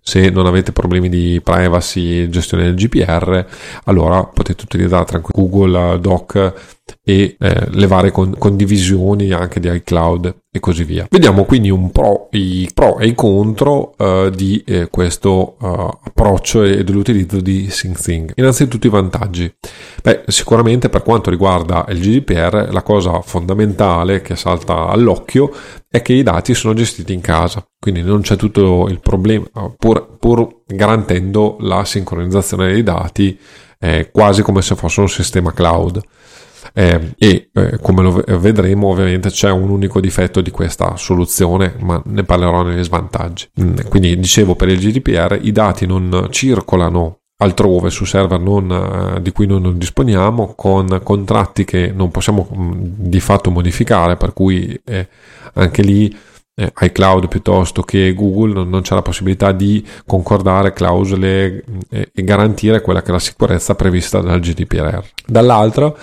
se 0.00 0.30
non 0.30 0.46
avete 0.46 0.72
problemi 0.72 1.10
di 1.10 1.38
privacy 1.44 2.22
e 2.22 2.28
gestione 2.30 2.62
del 2.64 2.76
GPR 2.76 3.44
allora 3.84 4.24
potete 4.24 4.64
utilizzare 4.64 5.04
tranquillamente 5.04 5.58
Google 5.58 6.00
Doc 6.00 6.80
e 7.02 7.36
eh, 7.38 7.66
le 7.70 7.86
varie 7.86 8.10
con- 8.10 8.36
condivisioni 8.38 9.32
anche 9.32 9.60
di 9.60 9.68
iCloud 9.68 10.34
e 10.50 10.60
così 10.60 10.84
via. 10.84 11.06
Vediamo 11.10 11.44
quindi 11.44 11.72
pro, 11.92 12.28
i 12.32 12.68
pro 12.72 12.98
e 12.98 13.08
i 13.08 13.14
contro 13.14 13.94
uh, 13.98 14.30
di 14.30 14.62
eh, 14.66 14.88
questo 14.88 15.56
uh, 15.58 15.66
approccio 16.02 16.62
e 16.62 16.84
dell'utilizzo 16.84 17.40
di 17.40 17.68
SyncThing. 17.68 18.32
Innanzitutto 18.36 18.86
i 18.86 18.90
vantaggi. 18.90 19.52
Beh, 20.02 20.22
sicuramente 20.28 20.88
per 20.88 21.02
quanto 21.02 21.30
riguarda 21.30 21.84
il 21.88 22.00
GDPR 22.00 22.68
la 22.70 22.82
cosa 22.82 23.20
fondamentale 23.20 24.22
che 24.22 24.36
salta 24.36 24.86
all'occhio 24.86 25.52
è 25.88 26.00
che 26.02 26.12
i 26.12 26.22
dati 26.22 26.54
sono 26.54 26.74
gestiti 26.74 27.12
in 27.12 27.20
casa, 27.20 27.64
quindi 27.78 28.02
non 28.02 28.20
c'è 28.22 28.36
tutto 28.36 28.86
il 28.88 29.00
problema, 29.00 29.46
pur, 29.76 30.16
pur 30.18 30.62
garantendo 30.66 31.56
la 31.60 31.84
sincronizzazione 31.84 32.72
dei 32.72 32.82
dati 32.82 33.38
eh, 33.78 34.10
quasi 34.10 34.42
come 34.42 34.62
se 34.62 34.74
fosse 34.74 35.00
un 35.00 35.08
sistema 35.08 35.52
cloud 35.52 36.00
eh, 36.78 37.14
e 37.16 37.48
eh, 37.54 37.78
come 37.80 38.02
lo 38.02 38.22
vedremo 38.38 38.88
ovviamente 38.88 39.30
c'è 39.30 39.50
un 39.50 39.70
unico 39.70 39.98
difetto 39.98 40.42
di 40.42 40.50
questa 40.50 40.94
soluzione 40.96 41.74
ma 41.78 42.02
ne 42.04 42.22
parlerò 42.22 42.62
negli 42.62 42.84
svantaggi. 42.84 43.48
Mm, 43.58 43.76
quindi 43.88 44.18
dicevo 44.18 44.54
per 44.56 44.68
il 44.68 44.78
GDPR 44.78 45.38
i 45.40 45.52
dati 45.52 45.86
non 45.86 46.28
circolano 46.28 47.20
altrove 47.38 47.88
su 47.88 48.04
server 48.04 48.38
non, 48.38 48.70
eh, 49.16 49.22
di 49.22 49.32
cui 49.32 49.46
non 49.46 49.78
disponiamo 49.78 50.52
con 50.54 51.00
contratti 51.02 51.64
che 51.64 51.92
non 51.94 52.10
possiamo 52.10 52.46
mm, 52.54 52.72
di 52.74 53.20
fatto 53.20 53.50
modificare 53.50 54.16
per 54.16 54.34
cui 54.34 54.78
eh, 54.84 55.08
anche 55.54 55.80
lì 55.80 56.14
eh, 56.58 56.72
iCloud 56.78 57.28
piuttosto 57.28 57.82
che 57.82 58.12
Google 58.12 58.52
non, 58.52 58.68
non, 58.68 58.82
c'è 58.82 58.94
la 58.94 59.02
possibilità 59.02 59.52
di 59.52 59.82
concordare 60.06 60.74
clausole 60.74 61.64
mm, 61.70 61.78
e, 61.88 62.10
e 62.12 62.22
garantire 62.22 62.82
quella 62.82 63.00
che 63.00 63.08
è 63.08 63.12
la 63.12 63.18
sicurezza 63.18 63.74
prevista 63.74 64.20
dal 64.20 64.40
GDPR 64.40 65.02
dall'altro 65.26 65.96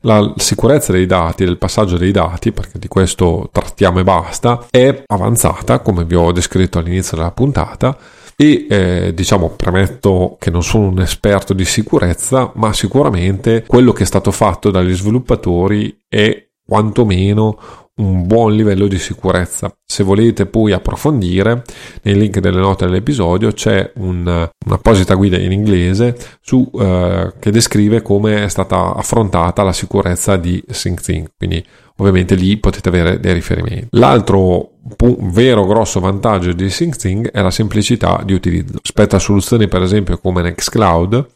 la 0.00 0.32
sicurezza 0.36 0.92
dei 0.92 1.06
dati, 1.06 1.44
del 1.44 1.58
passaggio 1.58 1.96
dei 1.96 2.12
dati, 2.12 2.52
perché 2.52 2.78
di 2.78 2.88
questo 2.88 3.48
trattiamo 3.52 4.00
e 4.00 4.04
basta, 4.04 4.66
è 4.70 5.02
avanzata, 5.06 5.80
come 5.80 6.04
vi 6.04 6.14
ho 6.14 6.32
descritto 6.32 6.78
all'inizio 6.78 7.16
della 7.16 7.32
puntata, 7.32 7.96
e 8.40 8.66
eh, 8.70 9.14
diciamo 9.14 9.50
premetto 9.50 10.36
che 10.38 10.50
non 10.50 10.62
sono 10.62 10.86
un 10.86 11.00
esperto 11.00 11.52
di 11.54 11.64
sicurezza, 11.64 12.52
ma 12.54 12.72
sicuramente 12.72 13.64
quello 13.66 13.92
che 13.92 14.04
è 14.04 14.06
stato 14.06 14.30
fatto 14.30 14.70
dagli 14.70 14.94
sviluppatori 14.94 16.04
è 16.08 16.46
quantomeno 16.64 17.58
un 17.98 18.26
buon 18.26 18.54
livello 18.54 18.86
di 18.86 18.98
sicurezza. 18.98 19.72
Se 19.84 20.02
volete 20.02 20.46
poi 20.46 20.72
approfondire, 20.72 21.62
nei 22.02 22.16
link 22.16 22.38
delle 22.40 22.60
note 22.60 22.86
dell'episodio 22.86 23.52
c'è 23.52 23.92
un, 23.96 24.48
un'apposita 24.66 25.14
guida 25.14 25.38
in 25.38 25.52
inglese 25.52 26.16
su, 26.40 26.68
eh, 26.78 27.32
che 27.38 27.50
descrive 27.50 28.02
come 28.02 28.44
è 28.44 28.48
stata 28.48 28.94
affrontata 28.94 29.62
la 29.62 29.72
sicurezza 29.72 30.36
di 30.36 30.62
SyncThing, 30.66 31.32
quindi 31.36 31.64
ovviamente 31.96 32.34
lì 32.34 32.56
potete 32.58 32.88
avere 32.88 33.20
dei 33.20 33.32
riferimenti. 33.32 33.88
L'altro 33.90 34.72
vero 34.96 35.66
grosso 35.66 36.00
vantaggio 36.00 36.52
di 36.52 36.70
SyncThing 36.70 37.30
è 37.30 37.42
la 37.42 37.50
semplicità 37.50 38.22
di 38.24 38.32
utilizzo. 38.32 38.78
Rispetto 38.80 39.16
a 39.16 39.18
soluzioni 39.18 39.68
per 39.68 39.82
esempio 39.82 40.18
come 40.18 40.42
Nextcloud, 40.42 41.26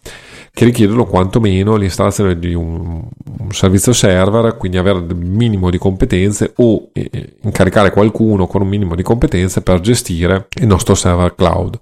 che 0.55 0.67
richiedono 0.67 1.07
quantomeno 1.07 1.77
l'installazione 1.77 2.38
di 2.38 2.53
un, 2.53 3.03
un 3.38 3.51
servizio 3.53 3.95
server, 3.95 4.57
quindi 4.59 4.77
avere 4.77 4.99
il 4.99 5.17
minimo 5.17 5.71
di 5.71 5.79
competenze 5.79 6.53
o 6.57 6.91
eh, 6.93 7.37
incaricare 7.43 7.91
qualcuno 7.91 8.47
con 8.47 8.61
un 8.61 8.69
minimo 8.69 8.95
di 8.95 9.03
competenze 9.03 9.62
per 9.62 9.81
gestire 9.81 10.49
il 10.61 10.67
nostro 10.67 10.95
server 10.95 11.35
cloud. 11.35 11.81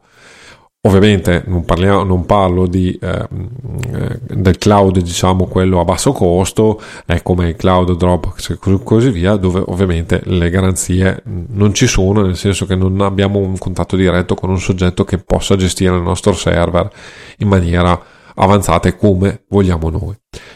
Ovviamente 0.83 1.43
non, 1.47 1.65
parliamo, 1.67 2.05
non 2.05 2.25
parlo 2.25 2.67
di, 2.67 2.99
eh, 3.03 3.29
del 3.29 4.57
cloud, 4.57 5.01
diciamo 5.01 5.47
quello 5.47 5.81
a 5.81 5.85
basso 5.85 6.13
costo, 6.13 6.81
è 7.05 7.21
come 7.23 7.49
il 7.49 7.57
cloud 7.57 7.95
Dropbox 7.97 8.51
e 8.51 8.59
così 8.83 9.11
via, 9.11 9.37
dove 9.37 9.63
ovviamente 9.67 10.23
le 10.25 10.49
garanzie 10.49 11.23
non 11.25 11.75
ci 11.75 11.87
sono, 11.87 12.23
nel 12.23 12.37
senso 12.37 12.65
che 12.65 12.77
non 12.77 12.99
abbiamo 13.03 13.41
un 13.41 13.59
contatto 13.59 13.95
diretto 13.95 14.35
con 14.35 14.49
un 14.49 14.59
soggetto 14.59 15.05
che 15.05 15.19
possa 15.19 15.55
gestire 15.57 15.95
il 15.95 16.03
nostro 16.03 16.33
server 16.33 16.91
in 17.39 17.49
maniera 17.49 18.01
avanzate 18.41 18.97
come 18.97 19.45
vogliamo 19.49 19.91
noi. 19.91 20.15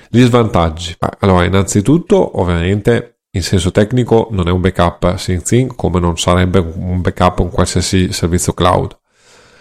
Gli 0.09 0.23
svantaggi. 0.23 0.97
Allora, 1.21 1.45
innanzitutto, 1.45 2.41
ovviamente, 2.41 3.19
in 3.31 3.43
senso 3.43 3.71
tecnico 3.71 4.29
non 4.31 4.49
è 4.49 4.51
un 4.51 4.61
backup 4.61 5.17
SyncThing 5.17 5.75
come 5.75 5.99
non 5.99 6.17
sarebbe 6.17 6.59
un 6.59 7.01
backup 7.01 7.41
un 7.41 7.51
qualsiasi 7.51 8.13
servizio 8.13 8.53
cloud. 8.53 8.97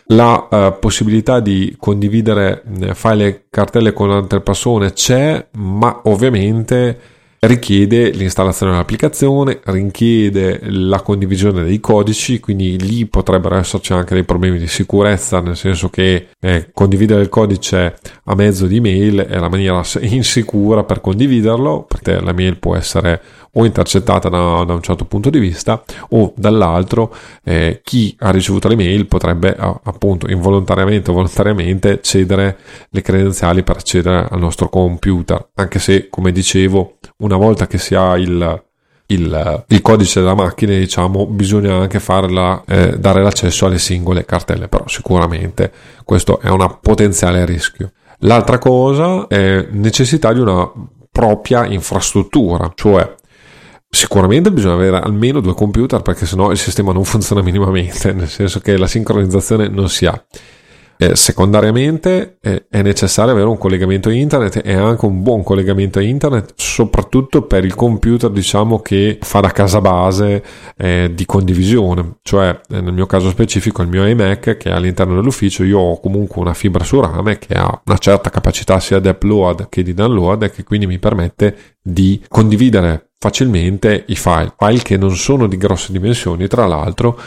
La 0.08 0.48
uh, 0.50 0.80
possibilità 0.80 1.40
di 1.40 1.76
condividere 1.80 2.64
eh, 2.82 2.94
file 2.94 3.26
e 3.26 3.46
cartelle 3.50 3.94
con 3.94 4.12
altre 4.12 4.42
persone 4.42 4.92
c'è, 4.92 5.48
ma 5.54 6.02
ovviamente 6.04 7.00
richiede 7.46 8.10
l'installazione 8.12 8.72
dell'applicazione, 8.72 9.60
richiede 9.66 10.60
la 10.64 11.02
condivisione 11.02 11.64
dei 11.64 11.80
codici, 11.80 12.40
quindi 12.40 12.80
lì 12.80 13.06
potrebbero 13.06 13.56
esserci 13.56 13.94
anche 13.94 14.14
dei 14.14 14.24
problemi 14.24 14.58
di 14.58 14.68
sicurezza, 14.68 15.42
nel 15.42 15.58
senso 15.58 15.90
che 15.90 16.28
eh, 16.40 16.70
condividere 16.72 17.22
il 17.22 17.30
codice 17.30 17.98
a 18.24 18.36
mezzo 18.36 18.66
di 18.66 18.80
mail 18.80 19.20
è 19.20 19.38
la 19.40 19.50
maniera 19.50 19.82
insicura 20.00 20.84
per 20.84 21.02
condividerlo, 21.02 21.84
perché 21.84 22.20
la 22.22 22.34
mail 22.34 22.58
può 22.58 22.76
essere 22.76 23.22
o 23.54 23.66
intercettata 23.66 24.30
da, 24.30 24.64
da 24.64 24.74
un 24.74 24.82
certo 24.82 25.06
punto 25.06 25.30
di 25.30 25.40
vista 25.40 25.84
o 26.10 26.34
dall'altro 26.36 27.14
eh, 27.44 27.82
chi 27.84 28.16
ha 28.20 28.32
ricevuto 28.32 28.68
le 28.68 28.76
mail 28.76 29.06
potrebbe 29.06 29.56
appunto 29.56 30.28
involontariamente 30.28 31.12
o 31.12 31.14
volontariamente 31.14 32.00
cedere 32.02 32.58
le 32.90 33.02
credenziali 33.02 33.64
per 33.64 33.78
accedere 33.78 34.28
al 34.30 34.40
nostro 34.40 34.70
computer. 34.70 35.50
Anche 35.56 35.80
se 35.80 36.08
come 36.10 36.32
dicevo 36.32 36.98
una 37.18 37.33
volta 37.38 37.68
che 37.68 37.78
si 37.78 37.96
ha 37.96 38.18
il 38.18 38.64
il, 39.08 39.66
il, 39.68 39.82
codice 39.82 40.22
della 40.22 40.34
macchina, 40.34 40.74
diciamo, 40.74 41.28
bisogna 41.28 41.76
anche 41.76 42.00
farla, 42.00 42.64
eh, 42.66 42.98
dare 42.98 43.22
l'accesso 43.22 43.66
alle 43.66 43.78
singole 43.78 44.26
cartelle, 44.26 44.70
però 44.70 44.88
sicuramente 44.88 45.72
questo 46.04 46.40
è 46.40 46.48
un 46.48 46.78
potenziale 46.82 47.46
rischio. 47.46 47.92
L'altra 48.20 48.58
cosa 48.58 49.28
è 49.28 49.68
necessità 49.72 50.32
di 50.32 50.40
una 50.40 50.72
propria 51.12 51.66
infrastruttura, 51.66 52.72
cioè 52.74 53.16
Sicuramente 53.96 54.52
bisogna 54.52 54.74
avere 54.74 54.98
almeno 54.98 55.40
due 55.40 55.54
computer 55.54 56.02
perché 56.02 56.26
sennò 56.26 56.50
il 56.50 56.58
sistema 56.58 56.92
non 56.92 57.04
funziona 57.06 57.44
minimamente, 57.44 58.12
nel 58.12 58.28
senso 58.28 58.60
che 58.60 58.76
la 58.76 58.88
sincronizzazione 58.88 59.68
non 59.68 59.88
si 59.88 60.08
ha. 60.08 60.26
Eh, 61.04 61.18
secondariamente 61.18 62.38
eh, 62.40 62.66
è 62.70 62.82
necessario 62.82 63.34
avere 63.34 63.50
un 63.50 63.58
collegamento 63.58 64.10
internet 64.10 64.62
e 64.64 64.74
anche 64.74 65.04
un 65.04 65.22
buon 65.22 65.44
collegamento 65.44 66.00
internet, 66.00 66.54
soprattutto 66.56 67.42
per 67.42 67.66
il 67.66 67.76
computer 67.76 68.30
diciamo 68.30 68.80
che 68.80 69.18
fa 69.22 69.42
da 69.42 69.50
casa 69.50 69.82
base 69.82 70.42
eh, 70.78 71.12
di 71.14 71.26
condivisione, 71.26 72.20
cioè 72.22 72.58
eh, 72.70 72.80
nel 72.80 72.94
mio 72.94 73.06
caso 73.06 73.30
specifico 73.30 73.82
il 73.82 73.90
mio 73.90 74.08
iMac 74.08 74.56
che 74.56 74.70
è 74.70 74.72
all'interno 74.72 75.16
dell'ufficio 75.16 75.66
io 75.66 75.78
ho 75.78 76.00
comunque 76.00 76.40
una 76.40 76.54
fibra 76.54 76.86
su 76.86 77.02
rame 77.02 77.38
che 77.38 77.54
ha 77.54 77.82
una 77.86 77.98
certa 77.98 78.30
capacità 78.30 78.80
sia 78.80 79.00
di 79.00 79.10
upload 79.10 79.68
che 79.68 79.84
di 79.84 79.94
download 79.94 80.44
e 80.44 80.52
che 80.52 80.64
quindi 80.64 80.88
mi 80.88 81.00
permette 81.00 81.76
di 81.82 82.24
condividere 82.30 83.10
facilmente 83.20 84.06
i 84.08 84.16
file, 84.16 84.54
file 84.58 84.82
che 84.82 84.96
non 84.96 85.18
sono 85.18 85.48
di 85.48 85.58
grosse 85.58 85.92
dimensioni 85.92 86.48
tra 86.48 86.66
l'altro, 86.66 87.20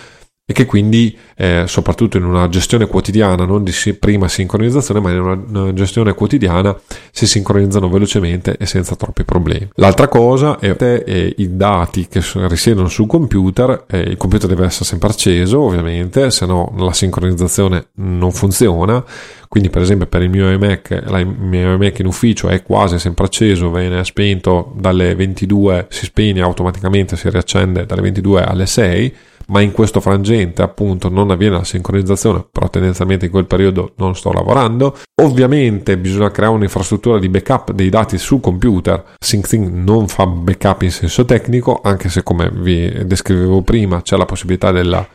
e 0.48 0.52
che 0.52 0.64
quindi 0.64 1.18
eh, 1.34 1.64
soprattutto 1.66 2.18
in 2.18 2.24
una 2.24 2.48
gestione 2.48 2.86
quotidiana, 2.86 3.44
non 3.44 3.64
di 3.64 3.72
prima 3.98 4.28
sincronizzazione, 4.28 5.00
ma 5.00 5.10
in 5.10 5.20
una, 5.20 5.44
una, 5.44 5.72
gestione 5.72 6.14
quotidiana 6.14 6.78
si 7.10 7.26
sincronizzano 7.26 7.88
velocemente 7.88 8.56
e 8.56 8.64
senza 8.64 8.94
troppi 8.94 9.24
problemi. 9.24 9.68
L'altra 9.74 10.06
cosa 10.06 10.60
è, 10.60 10.76
è 10.76 11.34
i 11.38 11.56
dati 11.56 12.06
che 12.06 12.22
risiedono 12.46 12.86
sul 12.86 13.08
computer, 13.08 13.86
eh, 13.88 13.98
il 13.98 14.16
computer 14.16 14.48
deve 14.48 14.66
essere 14.66 14.84
sempre 14.84 15.08
acceso 15.08 15.62
ovviamente, 15.62 16.30
se 16.30 16.46
no 16.46 16.72
la 16.76 16.92
sincronizzazione 16.92 17.88
non 17.94 18.30
funziona, 18.30 19.04
quindi 19.48 19.68
per 19.68 19.82
esempio 19.82 20.06
per 20.06 20.22
il 20.22 20.30
mio 20.30 20.48
iMac, 20.52 21.02
il 21.08 21.26
mio 21.26 21.72
iMac 21.72 21.98
in 21.98 22.06
ufficio 22.06 22.46
è 22.46 22.62
quasi 22.62 23.00
sempre 23.00 23.24
acceso, 23.24 23.72
viene 23.72 24.04
spento 24.04 24.72
dalle 24.76 25.16
22, 25.16 25.86
si 25.88 26.04
spegne 26.04 26.42
automaticamente, 26.42 27.16
si 27.16 27.28
riaccende 27.28 27.84
dalle 27.84 28.02
22 28.02 28.44
alle 28.44 28.66
6 28.66 29.14
ma 29.46 29.60
in 29.60 29.72
questo 29.72 30.00
frangente 30.00 30.62
appunto 30.62 31.08
non 31.08 31.30
avviene 31.30 31.56
la 31.56 31.64
sincronizzazione, 31.64 32.46
però 32.50 32.68
tendenzialmente 32.68 33.26
in 33.26 33.30
quel 33.30 33.46
periodo 33.46 33.92
non 33.96 34.14
sto 34.14 34.32
lavorando. 34.32 34.96
Ovviamente 35.22 35.96
bisogna 35.96 36.30
creare 36.30 36.54
un'infrastruttura 36.54 37.18
di 37.18 37.28
backup 37.28 37.72
dei 37.72 37.88
dati 37.88 38.18
sul 38.18 38.40
computer. 38.40 39.02
SyncThing 39.18 39.72
non 39.72 40.08
fa 40.08 40.26
backup 40.26 40.82
in 40.82 40.90
senso 40.90 41.24
tecnico, 41.24 41.80
anche 41.82 42.08
se 42.08 42.22
come 42.22 42.50
vi 42.52 43.06
descrivevo 43.06 43.62
prima 43.62 44.02
c'è 44.02 44.16
la 44.16 44.26
possibilità 44.26 44.72
della 44.72 45.06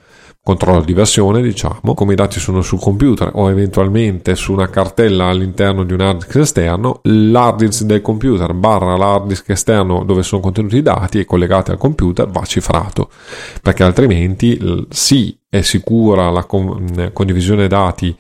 controllo 0.44 0.82
di 0.82 0.94
versione, 0.94 1.42
diciamo, 1.42 1.94
come 1.94 2.14
i 2.14 2.16
dati 2.16 2.40
sono 2.40 2.62
sul 2.62 2.80
computer 2.80 3.30
o 3.34 3.50
eventualmente 3.50 4.36
su 4.36 4.54
una 4.54 4.70
cartella 4.70 5.26
all'interno 5.26 5.84
di 5.84 5.94
un 5.94 6.02
hard 6.02 6.24
disk 6.24 6.36
esterno, 6.38 7.00
l'hard 7.04 7.60
disk 7.64 7.84
del 7.84 8.02
computer 8.02 8.54
barra 8.54 8.98
l'hard 8.98 9.28
disk 9.28 9.50
esterno 9.50 10.04
dove 10.04 10.24
sono 10.24 10.42
contenuti 10.42 10.78
i 10.78 10.82
dati 10.82 11.20
e 11.20 11.26
collegati 11.26 11.72
al 11.72 11.78
computer 11.78 12.28
va 12.28 12.44
cifrato, 12.44 13.10
perché 13.62 13.84
altrimenti 13.84 14.60
sì 14.90 15.38
è 15.48 15.62
sicura 15.62 16.32
la 16.32 16.46
condivisione 16.46 17.68
dati 17.68 18.16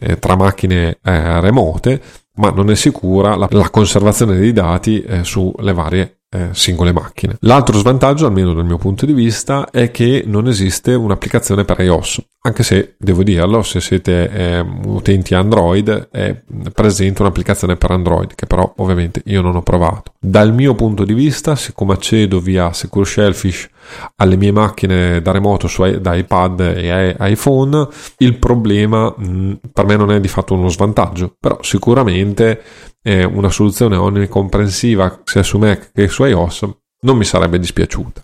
eh, 0.00 0.18
tra 0.18 0.34
macchine 0.34 0.98
eh, 1.02 1.40
remote, 1.40 2.02
ma 2.34 2.50
non 2.50 2.70
è 2.70 2.74
sicura 2.74 3.36
la, 3.36 3.48
conservazione 3.70 4.36
dei 4.36 4.52
dati 4.52 5.02
eh, 5.02 5.22
sulle 5.24 5.72
varie 5.72 6.19
eh, 6.30 6.48
singole 6.52 6.92
macchine. 6.92 7.36
L'altro 7.40 7.76
svantaggio, 7.76 8.26
almeno 8.26 8.54
dal 8.54 8.64
mio 8.64 8.78
punto 8.78 9.04
di 9.04 9.12
vista, 9.12 9.68
è 9.70 9.90
che 9.90 10.22
non 10.26 10.46
esiste 10.46 10.94
un'applicazione 10.94 11.64
per 11.64 11.80
iOS, 11.80 12.22
anche 12.42 12.62
se 12.62 12.94
devo 12.96 13.22
dirlo, 13.22 13.62
se 13.62 13.80
siete 13.80 14.30
eh, 14.30 14.60
utenti 14.60 15.34
Android 15.34 16.08
è 16.10 16.40
presente 16.72 17.22
un'applicazione 17.22 17.76
per 17.76 17.90
Android, 17.90 18.34
che 18.34 18.46
però 18.46 18.72
ovviamente 18.76 19.22
io 19.26 19.42
non 19.42 19.56
ho 19.56 19.62
provato. 19.62 20.14
Dal 20.22 20.52
mio 20.52 20.74
punto 20.74 21.04
di 21.04 21.14
vista, 21.14 21.56
siccome 21.56 21.94
accedo 21.94 22.40
via 22.40 22.74
Secure 22.74 23.06
Shellfish 23.06 23.70
alle 24.16 24.36
mie 24.36 24.52
macchine 24.52 25.22
da 25.22 25.32
remoto 25.32 25.66
su, 25.66 25.82
da 25.98 26.14
iPad 26.14 26.60
e 26.60 27.16
iPhone, 27.18 27.88
il 28.18 28.36
problema 28.36 29.14
mh, 29.16 29.30
mm, 29.30 29.52
per 29.72 29.86
me 29.86 29.96
non 29.96 30.12
è 30.12 30.20
di 30.20 30.28
fatto 30.28 30.52
uno 30.52 30.68
svantaggio, 30.68 31.36
però 31.40 31.62
sicuramente 31.62 32.62
è 33.00 33.22
una 33.22 33.48
soluzione 33.48 33.96
onnicomprensiva 33.96 35.22
sia 35.24 35.42
su 35.42 35.56
Mac 35.56 35.90
che 35.94 36.06
su 36.08 36.22
iOS 36.24 36.68
non 37.00 37.16
mi 37.16 37.24
sarebbe 37.24 37.58
dispiaciuta. 37.58 38.20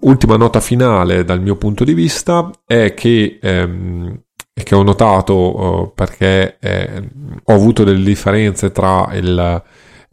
Ultima 0.00 0.36
nota 0.36 0.60
finale 0.60 1.24
dal 1.24 1.40
mio 1.40 1.56
punto 1.56 1.84
di 1.84 1.94
vista 1.94 2.50
è 2.66 2.92
che, 2.92 3.38
ehm, 3.40 4.20
che 4.52 4.74
ho 4.74 4.82
notato 4.82 5.86
eh, 5.86 5.92
perché 5.94 6.58
eh, 6.60 7.10
ho 7.44 7.54
avuto 7.54 7.82
delle 7.82 8.04
differenze 8.04 8.70
tra 8.72 9.08
il, 9.14 9.62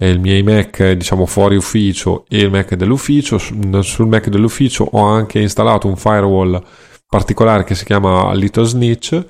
il 0.07 0.19
mio 0.19 0.35
iMac 0.35 0.91
diciamo 0.91 1.25
fuori 1.25 1.55
ufficio 1.55 2.25
e 2.27 2.39
il 2.39 2.49
Mac 2.49 2.73
dell'ufficio. 2.75 3.37
Sul 3.37 4.07
Mac 4.07 4.29
dell'ufficio 4.29 4.87
ho 4.91 5.05
anche 5.05 5.39
installato 5.39 5.87
un 5.87 5.97
firewall 5.97 6.61
particolare 7.07 7.63
che 7.63 7.75
si 7.75 7.85
chiama 7.85 8.33
Little 8.33 8.65
Snitch 8.65 9.25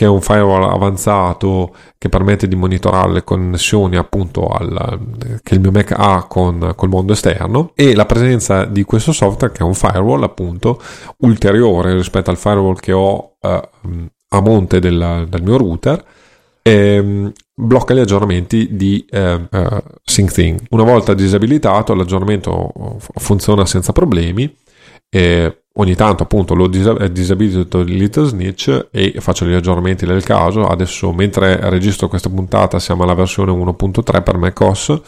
che 0.00 0.06
è 0.06 0.08
un 0.08 0.22
firewall 0.22 0.62
avanzato 0.62 1.74
che 1.98 2.08
permette 2.08 2.48
di 2.48 2.56
monitorare 2.56 3.12
le 3.12 3.22
connessioni 3.22 3.96
appunto 3.96 4.46
al, 4.46 4.98
che 5.42 5.52
il 5.52 5.60
mio 5.60 5.70
Mac 5.70 5.92
ha 5.94 6.24
con 6.26 6.72
col 6.74 6.88
mondo 6.88 7.12
esterno 7.12 7.72
e 7.74 7.94
la 7.94 8.06
presenza 8.06 8.64
di 8.64 8.82
questo 8.84 9.12
software 9.12 9.52
che 9.52 9.60
è 9.60 9.66
un 9.66 9.74
firewall 9.74 10.22
appunto 10.22 10.80
ulteriore 11.18 11.92
rispetto 11.94 12.30
al 12.30 12.38
firewall 12.38 12.76
che 12.76 12.92
ho 12.92 13.36
eh, 13.40 13.68
a 14.28 14.40
monte 14.40 14.78
del, 14.78 15.26
del 15.28 15.42
mio 15.42 15.58
router 15.58 16.02
e 16.62 17.32
blocca 17.60 17.94
gli 17.94 17.98
aggiornamenti 17.98 18.68
di 18.74 19.04
eh, 19.10 19.34
uh, 19.34 19.82
SyncThing. 20.04 20.60
Una 20.70 20.84
volta 20.84 21.14
disabilitato 21.14 21.94
l'aggiornamento 21.94 22.98
funziona 23.16 23.66
senza 23.66 23.92
problemi 23.92 24.52
e 25.08 25.64
ogni 25.74 25.94
tanto 25.94 26.22
appunto 26.22 26.54
l'ho 26.54 26.68
disabilitato 26.68 27.80
il 27.80 27.94
Little 27.96 28.26
Snitch 28.26 28.88
e 28.90 29.14
faccio 29.18 29.44
gli 29.44 29.54
aggiornamenti 29.54 30.06
del 30.06 30.22
caso 30.22 30.66
adesso 30.66 31.12
mentre 31.12 31.58
registro 31.68 32.08
questa 32.08 32.28
puntata 32.28 32.78
siamo 32.78 33.02
alla 33.02 33.14
versione 33.14 33.50
1.3 33.50 34.22
per 34.22 34.36
macOS 34.36 35.00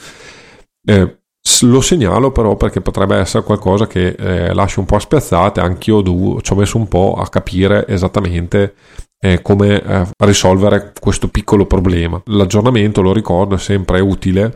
eh, 0.84 1.22
lo 1.62 1.80
segnalo 1.80 2.30
però 2.30 2.57
perché 2.57 2.80
potrebbe 2.80 3.16
essere 3.16 3.45
qualcosa 3.45 3.86
che 3.86 4.09
eh, 4.09 4.55
lascia 4.55 4.80
un 4.80 4.86
po' 4.86 4.99
spiazzate 4.99 5.61
anch'io 5.61 6.01
do, 6.01 6.40
ci 6.40 6.53
ho 6.53 6.57
messo 6.57 6.76
un 6.76 6.88
po' 6.88 7.14
a 7.18 7.28
capire 7.28 7.86
esattamente 7.88 8.74
eh, 9.18 9.43
come 9.43 9.82
eh, 9.82 10.07
risolvere 10.18 10.93
questo 10.99 11.28
piccolo 11.28 11.66
problema. 11.66 12.20
L'aggiornamento 12.26 13.03
lo 13.03 13.12
ricordo 13.12 13.55
è 13.55 13.59
sempre 13.59 14.01
utile 14.01 14.55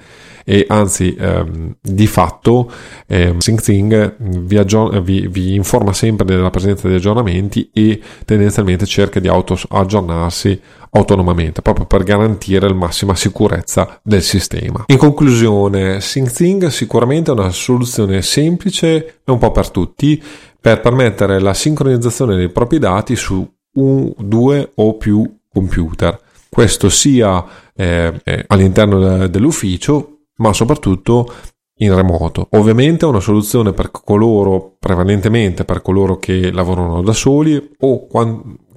e 0.49 0.64
anzi 0.68 1.16
ehm, 1.18 1.74
di 1.82 2.07
fatto 2.07 2.70
ehm, 3.09 3.38
SyncThing 3.38 4.14
vi, 4.44 4.57
aggior- 4.57 5.03
vi, 5.03 5.26
vi, 5.26 5.57
informa 5.57 5.92
sempre 5.92 6.24
della 6.24 6.51
presenza 6.51 6.86
di 6.86 6.94
aggiornamenti 6.94 7.68
e 7.72 8.01
tendenzialmente 8.24 8.86
cerca 8.86 9.18
di 9.18 9.26
auto- 9.26 9.59
aggiornarsi 9.68 10.61
autonomamente 10.90 11.62
proprio 11.62 11.86
per 11.86 12.05
garantire 12.05 12.68
la 12.68 12.74
massima 12.74 13.16
sicurezza 13.16 13.99
del 14.05 14.22
sistema. 14.22 14.84
In 14.86 14.99
conclusione, 14.99 16.01
SyncThing 16.01 16.68
sicuramente 16.68 17.32
è 17.32 17.34
una 17.34 17.51
soluzione 17.51 18.22
semplice 18.22 19.20
e 19.24 19.32
un 19.32 19.38
po' 19.38 19.51
per 19.51 19.70
tutti 19.70 20.22
per 20.61 20.80
permettere 20.80 21.40
la 21.40 21.55
sincronizzazione 21.55 22.36
dei 22.36 22.51
propri 22.51 22.78
dati 22.78 23.16
su 23.16 23.44
un, 23.72 24.12
due 24.16 24.70
o 24.76 24.94
più 24.94 25.28
computer. 25.53 26.20
Questo 26.49 26.88
sia 26.88 27.44
eh, 27.74 28.12
eh 28.22 28.44
all'interno 28.47 29.26
dell'ufficio 29.26 30.16
ma 30.37 30.53
soprattutto 30.53 31.32
in 31.78 31.95
remoto. 31.95 32.49
Ovviamente 32.53 33.05
è 33.05 33.09
una 33.09 33.20
soluzione 33.20 33.72
per 33.72 33.91
coloro, 33.91 34.76
prevalentemente 34.78 35.64
per 35.64 35.82
coloro 35.82 36.18
che 36.18 36.51
lavorano 36.51 37.03
da 37.03 37.12
soli 37.12 37.74
o 37.80 38.07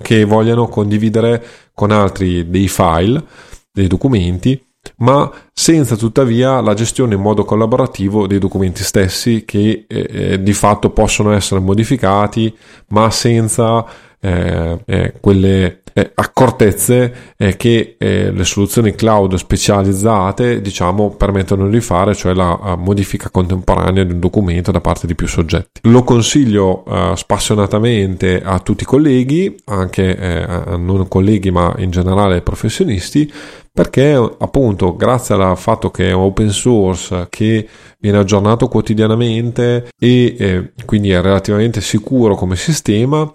che 0.01 0.25
vogliano 0.25 0.67
condividere 0.67 1.43
con 1.73 1.91
altri 1.91 2.49
dei 2.49 2.67
file, 2.67 3.23
dei 3.71 3.87
documenti, 3.87 4.61
ma 4.97 5.31
senza 5.53 5.95
tuttavia 5.95 6.61
la 6.61 6.73
gestione 6.73 7.15
in 7.15 7.21
modo 7.21 7.45
collaborativo 7.45 8.27
dei 8.27 8.39
documenti 8.39 8.83
stessi 8.83 9.43
che 9.45 9.85
eh, 9.87 10.07
eh 10.09 10.43
di 10.43 10.53
fatto 10.53 10.89
possono 10.89 11.31
essere 11.31 11.61
modificati, 11.61 12.55
ma 12.89 13.09
senza 13.11 13.85
eh, 14.19 14.79
eh, 14.85 15.13
quelle 15.19 15.83
eh, 15.99 16.11
accortezze 16.15 17.33
eh, 17.37 17.57
che 17.57 17.95
eh, 17.97 18.31
le 18.31 18.43
soluzioni 18.45 18.95
cloud 18.95 19.35
specializzate 19.35 20.61
diciamo 20.61 21.09
permettono 21.09 21.67
di 21.67 21.81
fare, 21.81 22.15
cioè 22.15 22.33
la 22.33 22.75
modifica 22.77 23.29
contemporanea 23.29 24.03
di 24.03 24.13
un 24.13 24.19
documento 24.19 24.71
da 24.71 24.79
parte 24.79 25.07
di 25.07 25.15
più 25.15 25.27
soggetti. 25.27 25.81
Lo 25.83 26.03
consiglio 26.03 26.85
eh, 26.85 27.13
spassionatamente 27.15 28.41
a 28.41 28.59
tutti 28.59 28.83
i 28.83 28.85
colleghi, 28.85 29.55
anche 29.65 30.17
a 30.19 30.75
non 30.77 31.07
colleghi 31.07 31.51
ma 31.51 31.73
in 31.77 31.89
generale 31.89 32.41
professionisti, 32.41 33.31
perché 33.71 34.13
appunto 34.13 34.95
grazie 34.95 35.35
al 35.35 35.57
fatto 35.57 35.89
che 35.89 36.09
è 36.09 36.15
open 36.15 36.49
source, 36.49 37.27
che 37.29 37.67
viene 37.99 38.17
aggiornato 38.17 38.67
quotidianamente 38.67 39.87
e 39.99 40.35
eh, 40.37 40.71
quindi 40.85 41.11
è 41.11 41.21
relativamente 41.21 41.81
sicuro 41.81 42.35
come 42.35 42.55
sistema, 42.55 43.31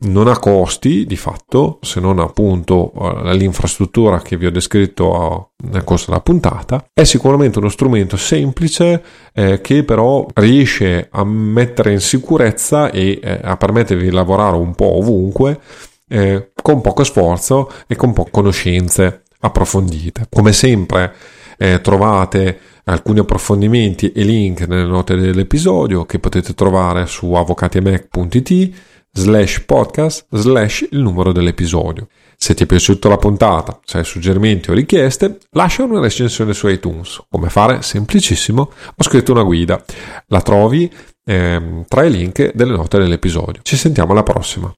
non 0.00 0.28
ha 0.28 0.38
costi 0.38 1.06
di 1.06 1.16
fatto, 1.16 1.78
se 1.82 2.00
non 2.00 2.18
appunto 2.18 2.92
eh, 2.94 3.36
l'infrastruttura 3.36 4.20
che 4.20 4.36
vi 4.36 4.46
ho 4.46 4.50
descritto 4.50 5.52
nel 5.70 5.84
corso 5.84 6.06
della 6.08 6.20
puntata, 6.20 6.84
è 6.92 7.04
sicuramente 7.04 7.58
uno 7.58 7.68
strumento 7.68 8.16
semplice 8.16 9.02
eh, 9.32 9.60
che 9.60 9.84
però 9.84 10.26
riesce 10.34 11.08
a 11.10 11.24
mettere 11.24 11.92
in 11.92 12.00
sicurezza 12.00 12.90
e 12.90 13.20
eh, 13.22 13.40
a 13.42 13.56
permettervi 13.56 14.04
di 14.04 14.10
lavorare 14.10 14.56
un 14.56 14.74
po' 14.74 14.96
ovunque 14.96 15.60
eh, 16.08 16.50
con 16.60 16.80
poco 16.80 17.04
sforzo 17.04 17.70
e 17.86 17.94
con 17.94 18.12
poche 18.12 18.30
conoscenze 18.30 19.22
approfondite. 19.40 20.26
Come 20.28 20.52
sempre 20.52 21.14
eh, 21.56 21.80
trovate 21.80 22.58
alcuni 22.84 23.18
approfondimenti 23.20 24.12
e 24.12 24.22
link 24.22 24.66
nelle 24.66 24.86
note 24.86 25.16
dell'episodio 25.16 26.04
che 26.06 26.18
potete 26.18 26.54
trovare 26.54 27.06
su 27.06 27.32
avvocatiemac.it 27.32 28.70
slash 29.12 29.64
podcast 29.64 30.26
slash 30.30 30.88
il 30.90 31.00
numero 31.00 31.32
dell'episodio. 31.32 32.08
Se 32.36 32.54
ti 32.54 32.62
è 32.62 32.66
piaciuta 32.66 33.08
la 33.08 33.16
puntata, 33.16 33.78
se 33.84 33.98
hai 33.98 34.04
suggerimenti 34.04 34.70
o 34.70 34.74
richieste, 34.74 35.38
lascia 35.50 35.84
una 35.84 36.00
recensione 36.00 36.54
su 36.54 36.68
iTunes. 36.68 37.22
Come 37.28 37.48
fare? 37.48 37.82
Semplicissimo. 37.82 38.60
Ho 38.60 39.02
scritto 39.02 39.32
una 39.32 39.42
guida. 39.42 39.82
La 40.26 40.40
trovi 40.40 40.90
ehm, 41.24 41.84
tra 41.86 42.04
i 42.04 42.10
link 42.10 42.52
delle 42.54 42.76
note 42.76 42.98
dell'episodio. 42.98 43.60
Ci 43.62 43.76
sentiamo 43.76 44.12
alla 44.12 44.22
prossima. 44.22 44.66